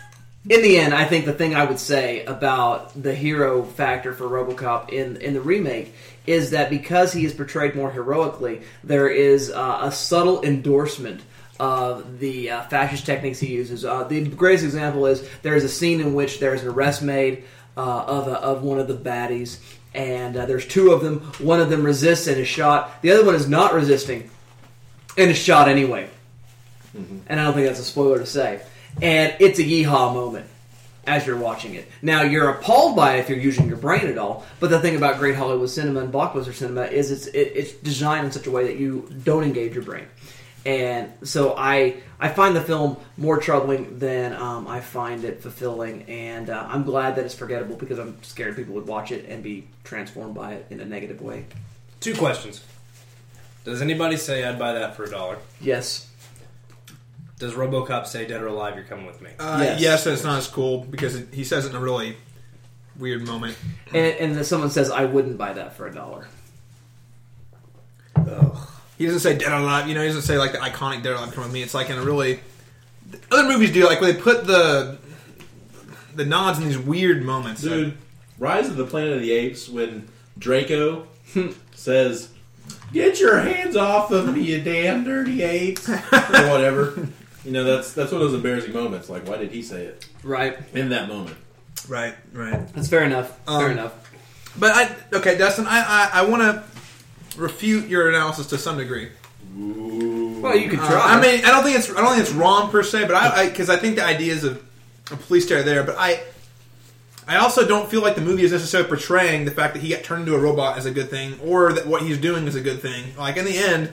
in 0.49 0.63
the 0.63 0.79
end, 0.79 0.95
I 0.95 1.05
think 1.05 1.27
the 1.27 1.33
thing 1.35 1.55
I 1.55 1.65
would 1.65 1.79
say 1.79 2.25
about 2.25 3.01
the 3.01 3.15
hero 3.15 3.63
factor 3.63 4.13
for 4.15 4.25
RoboCop 4.25 4.89
in 4.91 5.17
in 5.19 5.35
the 5.35 5.41
remake 5.43 5.95
is 6.29 6.51
that 6.51 6.69
because 6.71 7.13
he 7.13 7.25
is 7.25 7.33
portrayed 7.33 7.75
more 7.75 7.91
heroically, 7.91 8.63
there 8.85 9.09
is 9.09 9.51
uh, 9.51 9.81
a 9.83 9.91
subtle 9.91 10.45
endorsement 10.45 11.23
of 11.59 12.21
the 12.21 12.51
uh, 12.51 12.63
fascist 12.65 13.07
techniques 13.07 13.41
he 13.41 13.49
uses. 13.49 13.85
Uh, 13.85 14.05
the 14.05 14.29
greatest 14.29 14.65
example 14.65 15.07
is 15.07 15.29
there 15.43 15.57
is 15.57 15.65
a 15.65 15.69
scene 15.69 16.01
in 16.01 16.15
which 16.15 16.39
there 16.39 16.55
is 16.55 16.63
an 16.63 16.69
arrest 16.69 17.03
made 17.03 17.45
uh, 17.77 17.81
of 17.81 18.29
a, 18.29 18.35
of 18.41 18.63
one 18.63 18.79
of 18.79 18.89
the 18.89 18.95
baddies. 18.95 19.59
And 19.95 20.37
uh, 20.37 20.47
there's 20.47 20.69
two 20.69 20.93
of 20.93 21.01
them. 21.01 21.21
One 21.39 21.61
of 21.61 21.71
them 21.71 21.83
resists 21.83 22.27
and 22.27 22.37
is 22.37 22.47
shot. 22.47 23.03
The 23.03 23.11
other 23.11 23.25
one 23.25 23.35
is 23.35 23.49
not 23.49 23.73
resisting 23.73 24.31
and 25.17 25.31
is 25.31 25.39
shot 25.39 25.69
anyway. 25.69 26.11
And 27.29 27.41
I 27.41 27.45
don't 27.45 27.55
think 27.55 27.67
that's 27.67 27.81
a 27.81 27.85
spoiler 27.85 28.19
to 28.19 28.27
say. 28.27 28.61
And 29.01 29.35
it's 29.41 29.59
a 29.59 29.65
yeehaw 29.65 30.13
moment 30.13 30.47
as 31.09 31.27
you're 31.27 31.39
watching 31.39 31.75
it. 31.75 31.89
Now 32.03 32.23
you're 32.23 32.51
appalled 32.51 32.95
by 32.95 33.17
it 33.17 33.21
if 33.21 33.29
you're 33.29 33.39
using 33.39 33.67
your 33.67 33.79
brain 33.79 34.07
at 34.07 34.19
all. 34.19 34.47
But 34.61 34.71
the 34.71 34.79
thing 34.79 34.95
about 34.95 35.19
great 35.19 35.35
Hollywood 35.35 35.71
cinema 35.71 36.01
and 36.01 36.13
blockbuster 36.13 36.53
cinema 36.53 36.83
is 36.83 37.11
it's 37.11 37.27
it, 37.29 37.53
it's 37.57 37.73
designed 37.73 38.27
in 38.27 38.33
such 38.33 38.47
a 38.47 38.51
way 38.51 38.67
that 38.67 38.77
you 38.77 39.09
don't 39.25 39.43
engage 39.43 39.75
your 39.75 39.85
brain. 39.85 40.07
And 40.67 41.11
so 41.23 41.55
I 41.57 41.97
I 42.21 42.29
find 42.29 42.55
the 42.55 42.61
film 42.61 42.99
more 43.17 43.39
troubling 43.39 43.99
than 43.99 44.35
um, 44.35 44.69
I 44.69 44.81
find 44.81 45.25
it 45.25 45.41
fulfilling, 45.41 46.03
and 46.05 46.51
uh, 46.51 46.67
I'm 46.69 46.85
glad 46.85 47.17
that 47.17 47.25
it's 47.25 47.35
forgettable 47.35 47.77
because 47.77 47.99
I'm 47.99 48.23
scared 48.23 48.57
people 48.57 48.75
would 48.75 48.87
watch 48.87 49.11
it 49.13 49.25
and 49.29 49.43
be 49.43 49.67
transformed 49.85 50.35
by 50.35 50.55
it 50.55 50.67
in 50.69 50.81
a 50.81 50.85
negative 50.85 51.23
way. 51.23 51.47
Two 52.01 52.15
questions. 52.15 52.65
Does 53.65 53.81
anybody 53.83 54.17
say 54.17 54.45
I'd 54.45 54.59
buy 54.59 54.73
that 54.75 54.97
for 54.97 55.05
a 55.05 55.11
dollar? 55.11 55.39
Yes, 55.61 56.08
Does 57.39 57.55
RoboCop 57.55 58.07
say 58.07 58.27
"Dead 58.27 58.43
or 58.43 58.49
Alive"? 58.49 58.75
You're 58.77 58.85
coming 58.85 59.07
with 59.07 59.21
me. 59.21 59.31
Uh, 59.39 59.59
Yes. 59.63 59.81
yes. 59.81 60.07
and 60.07 60.15
it's 60.15 60.25
not 60.25 60.39
as 60.39 60.49
cool 60.49 60.85
because 60.85 61.15
it, 61.15 61.29
he 61.33 61.45
says 61.45 61.65
it 61.67 61.71
in 61.71 61.77
a 61.77 61.81
really 61.81 62.17
weird 62.99 63.27
moment. 63.27 63.57
and 63.95 63.97
and 64.19 64.37
then 64.37 64.45
someone 64.45 64.71
says 64.71 64.91
I 64.91 65.05
wouldn't 65.05 65.39
buy 65.39 65.53
that 65.53 65.77
for 65.77 65.87
a 65.87 65.93
dollar. 65.95 66.27
He 68.99 69.05
doesn't 69.07 69.21
say 69.21 69.37
"Dead 69.39 69.53
or 69.53 69.57
Alive," 69.57 69.87
you 69.89 69.95
know. 69.95 70.01
He 70.03 70.09
doesn't 70.09 70.23
say 70.23 70.39
like 70.39 70.51
the 70.53 70.59
iconic 70.59 71.03
"Dead 71.05 71.11
or 71.13 71.15
Alive" 71.17 71.33
come 71.33 71.45
with 71.45 71.53
me. 71.53 71.63
It's 71.63 71.75
like 71.75 71.89
in 71.91 71.99
a 71.99 72.03
really 72.03 72.41
other 73.31 73.45
movies 73.49 73.73
do 73.73 73.87
like 73.87 74.01
when 74.01 74.13
they 74.15 74.21
put 74.21 74.47
the 74.47 74.99
the 76.17 76.25
nods 76.25 76.59
in 76.59 76.65
these 76.67 76.79
weird 76.79 77.23
moments. 77.23 77.63
Dude, 77.63 77.97
Rise 78.41 78.69
of 78.69 78.77
the 78.77 78.85
Planet 78.85 79.13
of 79.13 79.21
the 79.21 79.31
Apes 79.31 79.69
when 79.69 80.09
Draco 80.37 81.07
says, 81.77 82.31
"Get 82.93 83.21
your 83.21 83.39
hands 83.39 83.77
off 83.77 84.11
of 84.11 84.35
me, 84.35 84.43
you 84.43 84.61
damn 84.61 85.05
dirty 85.05 85.43
apes," 85.45 85.89
or 85.89 85.97
whatever. 86.51 87.09
You 87.49 87.55
know, 87.55 87.65
that's 87.65 87.95
that's 87.95 88.13
one 88.13 88.21
of 88.21 88.27
those 88.29 88.35
embarrassing 88.37 88.75
moments. 88.75 89.09
Like, 89.09 89.27
why 89.27 89.39
did 89.39 89.51
he 89.51 89.63
say 89.63 89.85
it 89.87 90.07
Right. 90.23 90.59
in 90.75 90.91
that 90.91 91.09
moment? 91.09 91.35
right, 91.89 92.15
right. 92.35 92.69
That's 92.75 92.89
fair 92.89 93.05
enough. 93.05 93.39
fair 93.47 93.67
Um, 93.67 93.71
enough. 93.71 93.95
But 94.59 94.73
I 94.73 94.95
okay, 95.15 95.39
Dustin. 95.39 95.67
I 95.67 95.79
I, 95.81 96.11
I 96.21 96.23
want 96.27 96.43
to 96.43 96.63
refute 97.41 97.89
your 97.89 98.11
analysis 98.11 98.47
to 98.49 98.59
some 98.59 98.77
degree. 98.77 99.09
Well, 99.57 100.55
you 100.57 100.69
could 100.69 100.79
Uh, 100.81 100.87
try. 100.91 101.01
I 101.17 101.21
mean, 101.23 101.43
I 101.47 101.51
don't 101.51 101.65
think 101.65 101.79
it's 101.79 101.89
I 101.91 101.95
don't 102.03 102.11
think 102.15 102.21
it's 102.21 102.33
wrong 102.33 102.71
per 102.71 102.83
se, 102.83 103.07
but 103.07 103.15
I 103.15 103.49
because 103.49 103.71
I, 103.71 103.79
think 103.79 103.97
the 103.97 104.05
ideas 104.05 104.45
of 104.45 104.63
a 105.11 105.17
police 105.17 105.47
state 105.47 105.57
are 105.61 105.63
there, 105.63 105.85
but 105.85 105.97
I 105.99 106.21
I 107.27 107.37
also 107.37 107.67
don't 107.67 107.89
feel 107.91 108.03
like 108.03 108.15
the 108.15 108.21
movie 108.21 108.43
is 108.43 108.53
necessarily 108.53 108.89
portraying 108.91 109.47
the 109.47 109.51
fact 109.53 109.73
that 109.73 109.81
he 109.83 109.89
got 109.89 110.03
turned 110.05 110.23
into 110.27 110.35
a 110.35 110.39
robot 110.39 110.77
as 110.77 110.85
a 110.85 110.91
good 110.91 111.09
thing, 111.09 111.41
or 111.43 111.73
that 111.73 111.87
what 111.87 112.03
he's 112.03 112.19
doing 112.19 112.47
is 112.47 112.55
a 112.57 112.61
good 112.61 112.83
thing. 112.83 113.15
Like 113.17 113.39
in 113.39 113.47
the 113.47 113.57
end, 113.57 113.93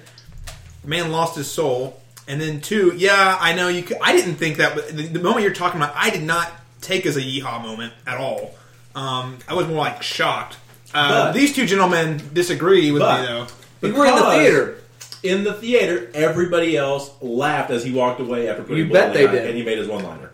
the 0.82 0.90
man 0.90 1.12
lost 1.14 1.36
his 1.38 1.50
soul, 1.50 2.02
and 2.28 2.40
then 2.42 2.62
two, 2.62 2.94
yeah, 2.96 3.38
I 3.40 3.54
know 3.54 3.68
you. 3.68 3.84
Could, 3.84 3.98
I 4.02 4.12
didn't 4.16 4.36
think 4.36 4.58
that, 4.58 4.76
but 4.76 4.88
the, 4.96 5.04
the 5.08 5.20
moment 5.20 5.44
you're 5.44 5.54
talking 5.54 5.80
about, 5.80 5.94
I 5.96 6.10
did 6.10 6.24
not 6.24 6.52
take 6.82 7.06
as 7.06 7.18
a 7.18 7.22
yeehaw 7.22 7.62
moment 7.62 7.94
at 8.08 8.18
all. 8.18 8.56
Um, 8.96 9.38
I 9.48 9.54
was 9.54 9.68
more 9.68 9.78
like 9.78 10.02
shocked. 10.04 10.58
Uh, 10.94 11.26
But- 11.26 11.34
these 11.34 11.54
two 11.54 11.66
gentlemen 11.66 12.22
disagree 12.34 12.92
with 12.92 13.02
But- 13.02 13.22
me 13.22 13.28
though. 13.28 13.48
we 13.82 13.92
were 13.92 14.06
in 14.06 14.16
the 14.16 14.32
theater. 14.32 14.78
In 15.24 15.44
the 15.44 15.54
theater, 15.54 16.10
everybody 16.14 16.78
else 16.78 17.10
laughed 17.20 17.72
as 17.72 17.84
he 17.84 17.92
walked 17.92 18.20
away 18.22 18.48
after 18.48 18.62
putting 18.62 18.78
You 18.78 18.86
blood 18.86 19.14
bet 19.14 19.16
in 19.24 19.32
they 19.32 19.38
did. 19.40 19.48
and 19.50 19.58
he 19.58 19.64
made 19.64 19.80
his 19.80 19.88
one-liner. 19.88 20.30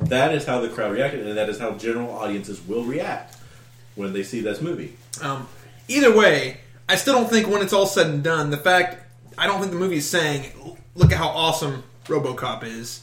That 0.00 0.34
is 0.34 0.44
how 0.44 0.60
the 0.60 0.68
crowd 0.68 0.92
reacted, 0.92 1.26
and 1.26 1.36
that 1.38 1.48
is 1.48 1.58
how 1.60 1.72
general 1.72 2.10
audiences 2.10 2.60
will 2.66 2.82
react 2.84 3.36
when 3.94 4.12
they 4.12 4.22
see 4.24 4.40
this 4.40 4.60
movie. 4.60 4.96
Um, 5.22 5.46
either 5.88 6.14
way, 6.16 6.58
I 6.88 6.96
still 6.96 7.14
don't 7.14 7.30
think 7.30 7.48
when 7.48 7.62
it's 7.62 7.72
all 7.72 7.86
said 7.86 8.08
and 8.08 8.22
done, 8.22 8.50
the 8.50 8.56
fact 8.56 8.96
I 9.38 9.46
don't 9.46 9.60
think 9.60 9.70
the 9.72 9.78
movie 9.78 9.96
is 9.98 10.08
saying, 10.10 10.52
"Look 10.96 11.12
at 11.12 11.18
how 11.18 11.28
awesome 11.28 11.84
RoboCop 12.06 12.64
is." 12.64 13.02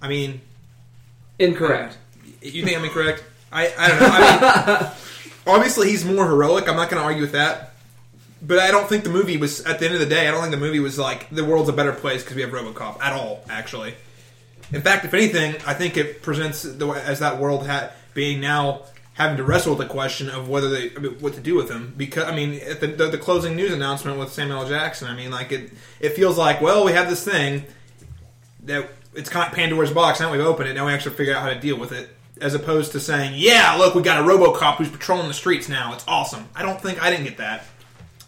I 0.00 0.08
mean, 0.08 0.40
Incorrect. 1.38 1.96
you 2.40 2.64
think 2.64 2.76
I'm 2.76 2.84
incorrect? 2.84 3.24
I 3.52 3.72
I 3.78 3.88
don't 3.88 4.00
know. 4.00 4.08
I 4.10 4.80
mean, 4.82 4.90
obviously 5.56 5.90
he's 5.90 6.04
more 6.04 6.26
heroic. 6.26 6.68
I'm 6.68 6.76
not 6.76 6.90
going 6.90 7.00
to 7.00 7.04
argue 7.04 7.22
with 7.22 7.32
that. 7.32 7.70
But 8.44 8.58
I 8.58 8.72
don't 8.72 8.88
think 8.88 9.04
the 9.04 9.10
movie 9.10 9.36
was 9.36 9.60
at 9.64 9.78
the 9.78 9.84
end 9.86 9.94
of 9.94 10.00
the 10.00 10.06
day. 10.06 10.26
I 10.26 10.32
don't 10.32 10.40
think 10.40 10.50
the 10.50 10.56
movie 10.60 10.80
was 10.80 10.98
like 10.98 11.30
the 11.30 11.44
world's 11.44 11.68
a 11.68 11.72
better 11.72 11.92
place 11.92 12.22
because 12.24 12.34
we 12.34 12.42
have 12.42 12.50
RoboCop 12.50 13.00
at 13.00 13.12
all. 13.12 13.44
Actually, 13.48 13.94
in 14.72 14.82
fact, 14.82 15.04
if 15.04 15.14
anything, 15.14 15.54
I 15.64 15.74
think 15.74 15.96
it 15.96 16.22
presents 16.22 16.62
the 16.62 16.88
as 16.88 17.20
that 17.20 17.38
world 17.38 17.66
ha- 17.68 17.90
being 18.14 18.40
now 18.40 18.82
having 19.14 19.36
to 19.36 19.44
wrestle 19.44 19.76
with 19.76 19.86
the 19.86 19.92
question 19.92 20.30
of 20.30 20.48
whether 20.48 20.68
they 20.68 20.94
I 20.94 20.98
mean, 20.98 21.12
what 21.20 21.34
to 21.34 21.40
do 21.40 21.54
with 21.54 21.70
him. 21.70 21.94
Because 21.96 22.24
I 22.24 22.34
mean, 22.34 22.52
the, 22.80 22.86
the, 22.86 23.08
the 23.08 23.18
closing 23.18 23.56
news 23.56 23.72
announcement 23.72 24.18
with 24.18 24.32
Samuel. 24.32 24.66
Jackson, 24.66 25.08
I 25.08 25.14
mean, 25.14 25.30
like 25.30 25.52
it 25.52 25.72
it 26.00 26.10
feels 26.10 26.38
like 26.38 26.60
well, 26.60 26.84
we 26.84 26.92
have 26.92 27.08
this 27.08 27.24
thing 27.24 27.64
that 28.64 28.88
it's 29.14 29.28
kind 29.28 29.48
of 29.48 29.54
Pandora's 29.54 29.90
box. 29.90 30.20
Now 30.20 30.32
we've 30.32 30.40
opened 30.40 30.68
it. 30.68 30.74
Now 30.74 30.86
we 30.86 30.92
actually 30.92 31.16
figure 31.16 31.34
out 31.34 31.42
how 31.42 31.48
to 31.48 31.58
deal 31.58 31.78
with 31.78 31.92
it. 31.92 32.08
As 32.40 32.54
opposed 32.54 32.92
to 32.92 33.00
saying, 33.00 33.34
"Yeah, 33.36 33.74
look, 33.74 33.94
we 33.94 34.02
got 34.02 34.18
a 34.18 34.24
RoboCop 34.24 34.76
who's 34.76 34.90
patrolling 34.90 35.28
the 35.28 35.34
streets 35.34 35.68
now. 35.68 35.92
It's 35.92 36.04
awesome." 36.08 36.48
I 36.56 36.62
don't 36.62 36.80
think 36.80 37.00
I 37.00 37.10
didn't 37.10 37.24
get 37.24 37.36
that 37.36 37.66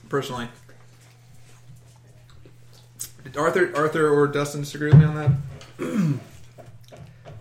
personally. 0.08 0.48
Did 3.24 3.36
Arthur, 3.36 3.72
Arthur, 3.74 4.08
or 4.08 4.28
Dustin 4.28 4.60
disagree 4.60 4.90
with 4.90 4.98
me 4.98 5.04
on 5.06 5.14
that? 5.78 6.20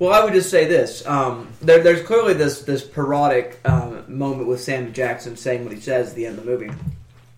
Well, 0.04 0.12
I 0.12 0.22
would 0.22 0.34
just 0.34 0.50
say 0.50 0.66
this: 0.66 1.08
um, 1.08 1.48
there, 1.62 1.82
there's 1.82 2.02
clearly 2.02 2.34
this 2.34 2.64
this 2.64 2.86
parodic 2.86 3.62
um, 3.64 4.04
moment 4.10 4.50
with 4.50 4.60
Sam 4.60 4.92
Jackson 4.92 5.38
saying 5.38 5.64
what 5.64 5.74
he 5.74 5.80
says 5.80 6.10
at 6.10 6.16
the 6.18 6.26
end 6.26 6.38
of 6.38 6.44
the 6.44 6.52
movie 6.52 6.70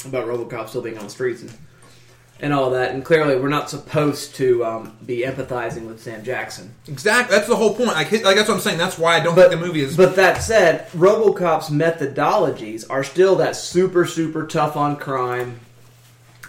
about 0.04 0.26
RoboCop 0.26 0.70
still 0.70 0.82
being 0.82 0.98
on 0.98 1.04
the 1.04 1.12
streets 1.12 1.44
and 1.44 1.56
and 2.40 2.52
all 2.52 2.72
that. 2.72 2.90
And 2.96 3.06
clearly, 3.06 3.40
we're 3.40 3.50
not 3.50 3.70
supposed 3.70 4.34
to 4.38 4.66
um, 4.66 4.98
be 5.06 5.22
empathizing 5.22 5.86
with 5.86 6.02
Sam 6.02 6.24
Jackson. 6.24 6.74
Exactly. 6.88 7.36
That's 7.36 7.48
the 7.48 7.56
whole 7.56 7.76
point. 7.76 7.90
Like, 7.90 8.12
like 8.12 8.36
that's 8.36 8.50
what 8.50 8.56
I'm 8.56 8.62
saying. 8.62 8.80
That's 8.80 8.98
why 8.98 9.16
I 9.16 9.20
don't 9.20 9.36
think 9.36 9.52
the 9.52 9.58
movie 9.58 9.82
is. 9.82 9.96
But 9.96 10.16
that 10.16 10.42
said, 10.42 10.90
RoboCop's 10.94 11.70
methodologies 11.70 12.84
are 12.90 13.04
still 13.04 13.36
that 13.36 13.56
super 13.56 14.08
super 14.08 14.48
tough 14.48 14.76
on 14.76 14.96
crime. 14.96 15.60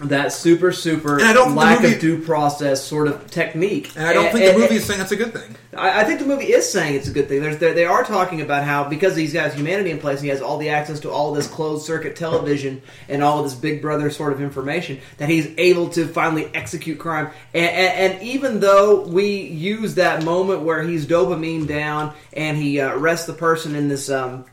That 0.02 0.32
super 0.32 0.72
super 0.72 1.14
And 1.14 1.26
I 1.26 1.32
don't 1.32 1.54
lack 1.54 1.80
movie- 1.80 1.94
of 1.94 2.00
due 2.00 2.22
process 2.22 2.84
sort 2.84 3.08
of 3.08 3.30
technique, 3.30 3.92
and 3.96 4.06
I 4.06 4.12
don't 4.12 4.30
think 4.30 4.52
the 4.52 4.58
movie 4.58 4.76
is 4.76 4.84
saying 4.84 4.98
that's 4.98 5.12
a 5.12 5.16
good 5.16 5.32
thing. 5.32 5.56
I, 5.74 6.02
I 6.02 6.04
think 6.04 6.20
the 6.20 6.26
movie 6.26 6.52
is 6.52 6.70
saying 6.70 6.96
it's 6.96 7.08
a 7.08 7.12
good 7.12 7.28
thing. 7.28 7.40
There's, 7.40 7.58
they 7.58 7.72
they 7.72 7.84
are 7.86 8.04
talking 8.04 8.42
about 8.42 8.64
how 8.64 8.88
because 8.88 9.16
he's 9.16 9.32
got 9.32 9.54
humanity 9.54 9.90
in 9.90 9.98
place, 9.98 10.18
and 10.18 10.24
he 10.24 10.30
has 10.30 10.42
all 10.42 10.58
the 10.58 10.68
access 10.68 11.00
to 11.00 11.10
all 11.10 11.32
this 11.32 11.48
closed 11.48 11.86
circuit 11.86 12.14
television 12.14 12.82
and 13.08 13.22
all 13.22 13.38
of 13.38 13.44
this 13.44 13.54
Big 13.54 13.80
Brother 13.80 14.10
sort 14.10 14.32
of 14.34 14.42
information, 14.42 15.00
that 15.16 15.30
he's 15.30 15.48
able 15.56 15.88
to 15.90 16.06
finally 16.06 16.50
execute 16.52 16.98
crime. 16.98 17.30
And, 17.54 17.64
and, 17.66 18.12
and 18.12 18.22
even 18.22 18.60
though 18.60 19.00
we 19.06 19.40
use 19.40 19.94
that 19.94 20.24
moment 20.24 20.60
where 20.60 20.82
he's 20.82 21.06
dopamine 21.06 21.66
down 21.66 22.14
and 22.34 22.58
he 22.58 22.80
uh, 22.80 22.92
arrests 22.94 23.26
the 23.26 23.32
person 23.32 23.74
in 23.74 23.88
this. 23.88 24.10
Um, 24.10 24.44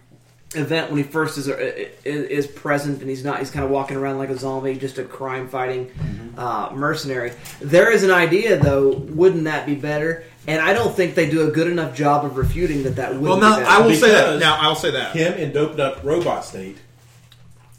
event 0.56 0.90
when 0.90 0.98
he 0.98 1.04
first 1.04 1.38
is, 1.38 1.48
is 1.48 1.96
is 2.06 2.48
present 2.48 3.02
and 3.02 3.10
he's 3.10 3.24
not 3.24 3.40
he's 3.40 3.52
kind 3.52 3.66
of 3.66 3.72
walking 3.72 3.98
around 3.98 4.18
like 4.18 4.30
a 4.30 4.38
zombie 4.38 4.76
just 4.76 4.98
a 4.98 5.04
crime 5.04 5.48
fighting 5.48 5.92
uh, 6.38 6.70
mercenary 6.74 7.32
there 7.62 7.92
is 7.92 8.04
an 8.04 8.12
idea 8.12 8.58
though 8.58 8.90
wouldn't 8.92 9.44
that 9.46 9.66
be 9.66 9.76
better 9.76 10.24
and 10.48 10.62
I 10.62 10.74
don't 10.74 10.94
think 10.96 11.16
they 11.16 11.30
do 11.30 11.48
a 11.48 11.52
good 11.52 11.68
enough 11.68 11.96
job 11.96 12.26
of 12.26 12.36
refuting 12.38 12.84
that 12.84 12.98
that 12.98 13.14
would 13.14 13.22
Well, 13.22 13.36
be 13.38 13.42
now. 13.42 13.60
I 13.60 13.80
will 13.86 13.96
say 13.96 14.12
that. 14.12 14.40
Now 14.40 14.58
I'll 14.60 14.76
say 14.76 14.92
that. 14.92 15.16
Him 15.16 15.34
in 15.36 15.54
doped 15.54 15.80
up 15.80 16.04
robot 16.04 16.44
state 16.44 16.78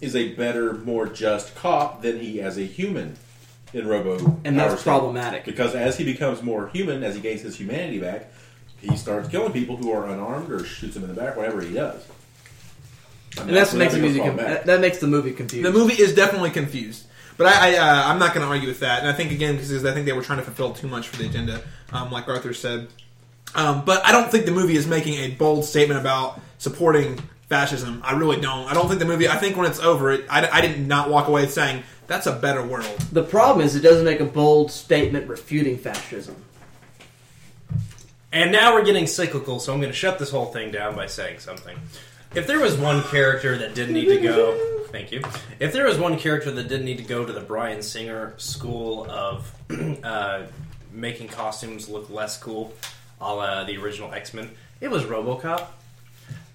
is 0.00 0.16
a 0.16 0.32
better, 0.34 0.72
more 0.72 1.06
just 1.06 1.54
cop 1.54 2.00
than 2.00 2.18
he 2.20 2.40
as 2.40 2.56
a 2.56 2.62
human 2.64 3.16
in 3.74 3.86
Robo. 3.86 4.40
And 4.44 4.58
that's 4.58 4.68
Power 4.70 4.76
State. 4.78 4.84
problematic. 4.84 5.44
because 5.44 5.74
as 5.74 5.98
he 5.98 6.04
becomes 6.04 6.42
more 6.42 6.68
human, 6.68 7.02
as 7.04 7.14
he 7.16 7.20
gains 7.20 7.42
his 7.42 7.56
humanity 7.56 7.98
back, 8.00 8.32
he 8.80 8.96
starts 8.96 9.28
killing 9.28 9.52
people 9.52 9.76
who 9.76 9.90
are 9.92 10.06
unarmed 10.08 10.50
or 10.50 10.64
shoots 10.64 10.94
them 10.94 11.02
in 11.04 11.10
the 11.14 11.20
back, 11.20 11.36
whatever 11.36 11.60
he 11.60 11.74
does. 11.74 12.06
And 13.40 13.50
that's 13.50 13.72
what 13.72 13.78
makes 13.78 13.92
the 13.92 13.98
I 13.98 14.02
think 14.02 14.02
music 14.02 14.22
what's 14.22 14.34
problematic. 14.34 14.64
that, 14.64 14.66
that 14.66 14.80
makes 14.80 14.98
the 14.98 15.06
movie 15.06 15.32
confused 15.32 15.66
The 15.66 15.72
movie 15.72 16.00
is 16.00 16.14
definitely 16.14 16.50
confused. 16.50 17.06
But 17.36 17.48
I, 17.48 17.74
I 17.74 17.76
uh, 17.76 18.02
I'm 18.12 18.18
not 18.18 18.32
going 18.34 18.46
to 18.46 18.52
argue 18.52 18.68
with 18.68 18.80
that. 18.80 19.00
And 19.00 19.08
I 19.08 19.12
think 19.12 19.32
again 19.32 19.54
because 19.56 19.84
I 19.84 19.92
think 19.92 20.06
they 20.06 20.12
were 20.12 20.22
trying 20.22 20.38
to 20.38 20.44
fulfill 20.44 20.72
too 20.72 20.86
much 20.86 21.08
for 21.08 21.16
the 21.16 21.26
agenda, 21.26 21.62
um, 21.92 22.10
like 22.12 22.28
Arthur 22.28 22.54
said. 22.54 22.88
Um, 23.56 23.84
but 23.84 24.04
I 24.06 24.12
don't 24.12 24.30
think 24.30 24.46
the 24.46 24.52
movie 24.52 24.76
is 24.76 24.86
making 24.86 25.14
a 25.14 25.30
bold 25.32 25.64
statement 25.64 26.00
about 26.00 26.40
supporting 26.58 27.18
fascism. 27.48 28.00
I 28.04 28.12
really 28.16 28.40
don't. 28.40 28.70
I 28.70 28.74
don't 28.74 28.88
think 28.88 29.00
the 29.00 29.06
movie. 29.06 29.28
I 29.28 29.36
think 29.36 29.56
when 29.56 29.66
it's 29.66 29.80
over, 29.80 30.12
it, 30.12 30.24
I, 30.30 30.48
I 30.48 30.60
did 30.60 30.86
not 30.86 31.10
walk 31.10 31.28
away 31.28 31.46
saying 31.46 31.82
that's 32.06 32.26
a 32.26 32.32
better 32.32 32.64
world. 32.64 32.98
the 33.12 33.22
problem 33.22 33.64
is 33.64 33.74
it 33.74 33.80
doesn't 33.80 34.04
make 34.04 34.20
a 34.20 34.24
bold 34.24 34.70
statement 34.70 35.28
refuting 35.28 35.78
fascism 35.78 36.36
And 38.32 38.52
now 38.52 38.74
we're 38.74 38.84
getting 38.84 39.06
cyclical, 39.06 39.60
so 39.60 39.72
I'm 39.72 39.80
going 39.80 39.92
to 39.92 39.96
shut 39.96 40.18
this 40.18 40.30
whole 40.30 40.46
thing 40.46 40.70
down 40.70 40.96
by 40.96 41.06
saying 41.06 41.38
something. 41.38 41.76
If 42.34 42.46
there 42.46 42.58
was 42.60 42.76
one 42.76 43.02
character 43.04 43.56
that 43.58 43.74
didn't 43.74 43.94
need 43.94 44.08
to 44.08 44.20
go, 44.20 44.58
thank 44.88 45.12
you. 45.12 45.22
If 45.60 45.72
there 45.72 45.86
was 45.86 45.98
one 45.98 46.18
character 46.18 46.50
that 46.50 46.68
didn't 46.68 46.84
need 46.84 46.98
to 46.98 47.04
go 47.04 47.24
to 47.24 47.32
the 47.32 47.40
Bryan 47.40 47.80
Singer 47.82 48.34
school 48.38 49.08
of 49.08 49.52
uh, 50.02 50.42
making 50.92 51.28
costumes 51.28 51.88
look 51.88 52.10
less 52.10 52.36
cool, 52.38 52.72
a 53.20 53.32
la 53.32 53.64
the 53.64 53.76
original 53.78 54.12
X 54.12 54.34
Men, 54.34 54.50
it 54.80 54.90
was 54.90 55.04
RoboCop. 55.04 55.66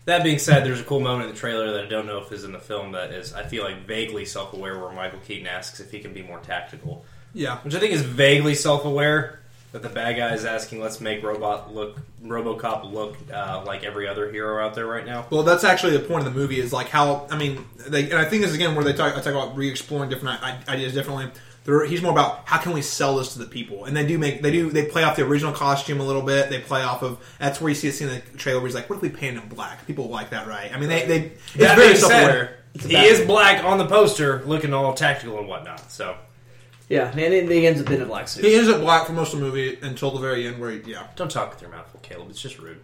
That 0.06 0.24
being 0.24 0.40
said, 0.40 0.66
there's 0.66 0.82
a 0.82 0.84
cool 0.84 1.00
moment 1.00 1.30
in 1.30 1.36
the 1.36 1.40
trailer 1.40 1.72
that 1.74 1.86
I 1.86 1.88
don't 1.88 2.08
know 2.08 2.18
if 2.18 2.32
is 2.32 2.44
in 2.44 2.52
the 2.52 2.60
film 2.60 2.94
that 2.94 3.12
is, 3.12 3.34
I 3.34 3.44
feel 3.44 3.63
like, 3.63 3.86
vaguely 3.86 4.26
self 4.26 4.54
aware, 4.54 4.78
where 4.80 4.92
Michael 4.92 5.20
Keaton 5.20 5.48
asks 5.48 5.80
if 5.80 5.92
he 5.92 6.00
can 6.00 6.13
be 6.13 6.24
more 6.24 6.39
tactical 6.39 7.06
Yeah. 7.34 7.60
which 7.60 7.76
I 7.76 7.80
think 7.80 7.94
is 7.94 8.02
vaguely 8.02 8.56
self-aware. 8.56 9.38
That 9.71 9.84
the 9.84 9.89
bad 9.89 10.17
guy 10.17 10.34
is 10.34 10.45
asking, 10.45 10.82
let's 10.82 10.99
make 10.99 11.21
robot 11.21 11.71
look, 11.71 11.99
RoboCop 12.23 12.91
look 12.91 13.17
uh, 13.32 13.62
like 13.67 13.84
every 13.84 14.08
other 14.08 14.32
hero 14.32 14.65
out 14.65 14.73
there 14.73 14.88
right 14.88 15.05
now. 15.05 15.27
Well, 15.29 15.43
that's 15.43 15.63
actually 15.63 15.95
the 15.95 15.99
point 15.99 16.25
of 16.25 16.34
the 16.34 16.39
movie 16.39 16.60
is 16.60 16.73
like 16.73 16.89
how 16.89 17.27
I 17.29 17.38
mean, 17.38 17.63
they, 17.88 18.05
and 18.05 18.15
I 18.15 18.25
think 18.25 18.41
this 18.41 18.49
is 18.49 18.55
again 18.55 18.73
where 18.73 18.84
they 18.84 18.93
talk. 18.93 19.15
I 19.15 19.21
talk 19.21 19.27
about 19.34 19.55
re-exploring 19.55 20.10
different 20.10 20.41
ideas 20.67 20.93
differently. 20.93 21.29
They're, 21.65 21.86
he's 21.86 22.01
more 22.01 22.12
about 22.12 22.41
how 22.45 22.58
can 22.58 22.71
we 22.71 22.82
sell 22.82 23.17
this 23.17 23.34
to 23.34 23.39
the 23.39 23.45
people, 23.45 23.86
and 23.86 23.95
they 23.95 24.08
do 24.08 24.17
make 24.17 24.41
they 24.41 24.51
do 24.51 24.71
they 24.71 24.86
play 24.86 25.03
off 25.03 25.15
the 25.17 25.23
original 25.23 25.53
costume 25.53 25.99
a 25.99 26.03
little 26.03 26.23
bit. 26.23 26.49
They 26.49 26.60
play 26.62 26.82
off 26.82 27.03
of 27.03 27.19
that's 27.38 27.62
where 27.62 27.69
you 27.69 27.75
see 27.75 27.89
a 27.89 27.91
scene 27.91 28.08
in 28.08 28.15
the 28.15 28.38
trailer 28.39 28.60
where 28.60 28.67
he's 28.67 28.73
like, 28.75 28.89
"What 28.89 28.95
if 28.95 29.01
we 29.03 29.10
paint 29.10 29.38
him 29.38 29.47
black?" 29.49 29.86
People 29.86 30.10
like 30.10 30.32
that, 30.32 30.47
right? 30.47 30.73
I 30.73 30.79
mean, 30.79 30.89
they 30.89 31.05
they 31.05 31.19
it's 31.25 31.53
That 31.58 31.75
very 31.75 31.89
being 31.89 31.99
self-aware. 31.99 32.58
he 32.79 32.95
is 32.97 33.23
black 33.27 33.63
on 33.63 33.77
the 33.77 33.86
poster, 33.86 34.41
looking 34.45 34.73
all 34.73 34.95
tactical 34.95 35.38
and 35.38 35.47
whatnot. 35.47 35.91
So 35.91 36.15
yeah 36.89 37.10
and 37.12 37.19
it, 37.19 37.49
it 37.49 37.63
ends 37.65 37.82
up 37.82 37.89
in 37.89 38.02
a 38.02 38.06
black 38.06 38.28
suit 38.28 38.43
He 38.43 38.56
ends 38.56 38.69
up 38.69 38.82
black 38.82 39.08
for 39.08 39.13
most 39.13 39.34
of 39.34 39.39
the 39.39 39.45
movie 39.45 39.78
until 39.82 40.12
the 40.12 40.19
very 40.19 40.45
end, 40.47 40.60
where 40.60 40.71
he, 40.71 40.80
yeah, 40.91 41.08
don't 41.15 41.32
talk 41.32 41.52
with 41.52 41.62
your 41.62 41.71
mouth 41.71 41.89
full, 41.89 42.02
Caleb. 42.02 42.30
It's 42.30 42.41
just 42.41 42.60
rude. 42.60 42.82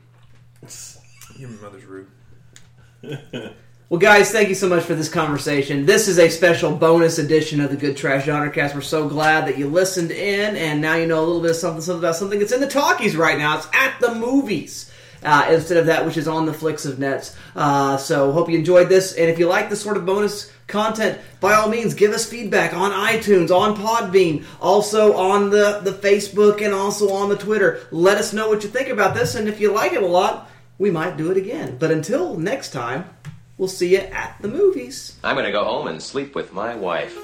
your 1.37 1.49
mother's 1.49 1.85
rude. 1.85 2.07
Well, 3.87 3.99
guys, 3.99 4.31
thank 4.31 4.49
you 4.49 4.55
so 4.55 4.67
much 4.67 4.83
for 4.83 4.95
this 4.95 5.09
conversation. 5.09 5.85
This 5.85 6.07
is 6.07 6.17
a 6.17 6.27
special 6.27 6.75
bonus 6.75 7.19
edition 7.19 7.61
of 7.61 7.69
the 7.69 7.77
Good 7.77 7.95
Trash 7.95 8.25
Genre 8.25 8.49
Cast. 8.49 8.73
We're 8.73 8.81
so 8.81 9.07
glad 9.07 9.47
that 9.47 9.59
you 9.59 9.67
listened 9.67 10.09
in, 10.09 10.55
and 10.55 10.81
now 10.81 10.95
you 10.95 11.05
know 11.05 11.19
a 11.19 11.23
little 11.23 11.39
bit 11.39 11.51
of 11.51 11.57
something, 11.57 11.81
something 11.81 11.99
about 11.99 12.15
something 12.15 12.39
that's 12.39 12.51
in 12.51 12.61
the 12.61 12.67
talkies 12.67 13.15
right 13.15 13.37
now. 13.37 13.59
It's 13.59 13.67
at 13.73 13.99
the 13.99 14.15
movies. 14.15 14.91
Uh, 15.25 15.47
instead 15.49 15.77
of 15.77 15.87
that, 15.87 16.05
which 16.05 16.17
is 16.17 16.27
on 16.27 16.45
the 16.45 16.53
flicks 16.53 16.85
of 16.85 16.99
nets. 16.99 17.35
Uh, 17.55 17.97
so, 17.97 18.31
hope 18.31 18.47
you 18.47 18.57
enjoyed 18.57 18.89
this. 18.89 19.13
And 19.13 19.27
if 19.27 19.39
you 19.39 19.47
like 19.47 19.71
this 19.71 19.81
sort 19.81 19.97
of 19.97 20.05
bonus 20.05 20.51
content, 20.67 21.19
by 21.39 21.55
all 21.55 21.67
means, 21.67 21.95
give 21.95 22.11
us 22.11 22.29
feedback 22.29 22.75
on 22.75 22.91
iTunes, 22.91 23.49
on 23.49 23.75
Podbean, 23.75 24.45
also 24.61 25.15
on 25.15 25.49
the, 25.49 25.81
the 25.83 25.93
Facebook, 25.93 26.63
and 26.63 26.75
also 26.75 27.11
on 27.11 27.29
the 27.29 27.37
Twitter. 27.37 27.81
Let 27.89 28.19
us 28.19 28.33
know 28.33 28.47
what 28.49 28.63
you 28.63 28.69
think 28.69 28.89
about 28.89 29.15
this. 29.15 29.33
And 29.33 29.47
if 29.47 29.59
you 29.59 29.73
like 29.73 29.93
it 29.93 30.03
a 30.03 30.07
lot, 30.07 30.49
we 30.77 30.91
might 30.91 31.17
do 31.17 31.31
it 31.31 31.37
again. 31.37 31.77
But 31.79 31.91
until 31.91 32.37
next 32.37 32.69
time, 32.69 33.09
we'll 33.57 33.67
see 33.67 33.93
you 33.93 33.99
at 34.01 34.37
the 34.41 34.47
movies. 34.47 35.17
I'm 35.23 35.35
gonna 35.35 35.51
go 35.51 35.63
home 35.63 35.87
and 35.87 36.01
sleep 36.01 36.35
with 36.35 36.53
my 36.53 36.75
wife. 36.75 37.17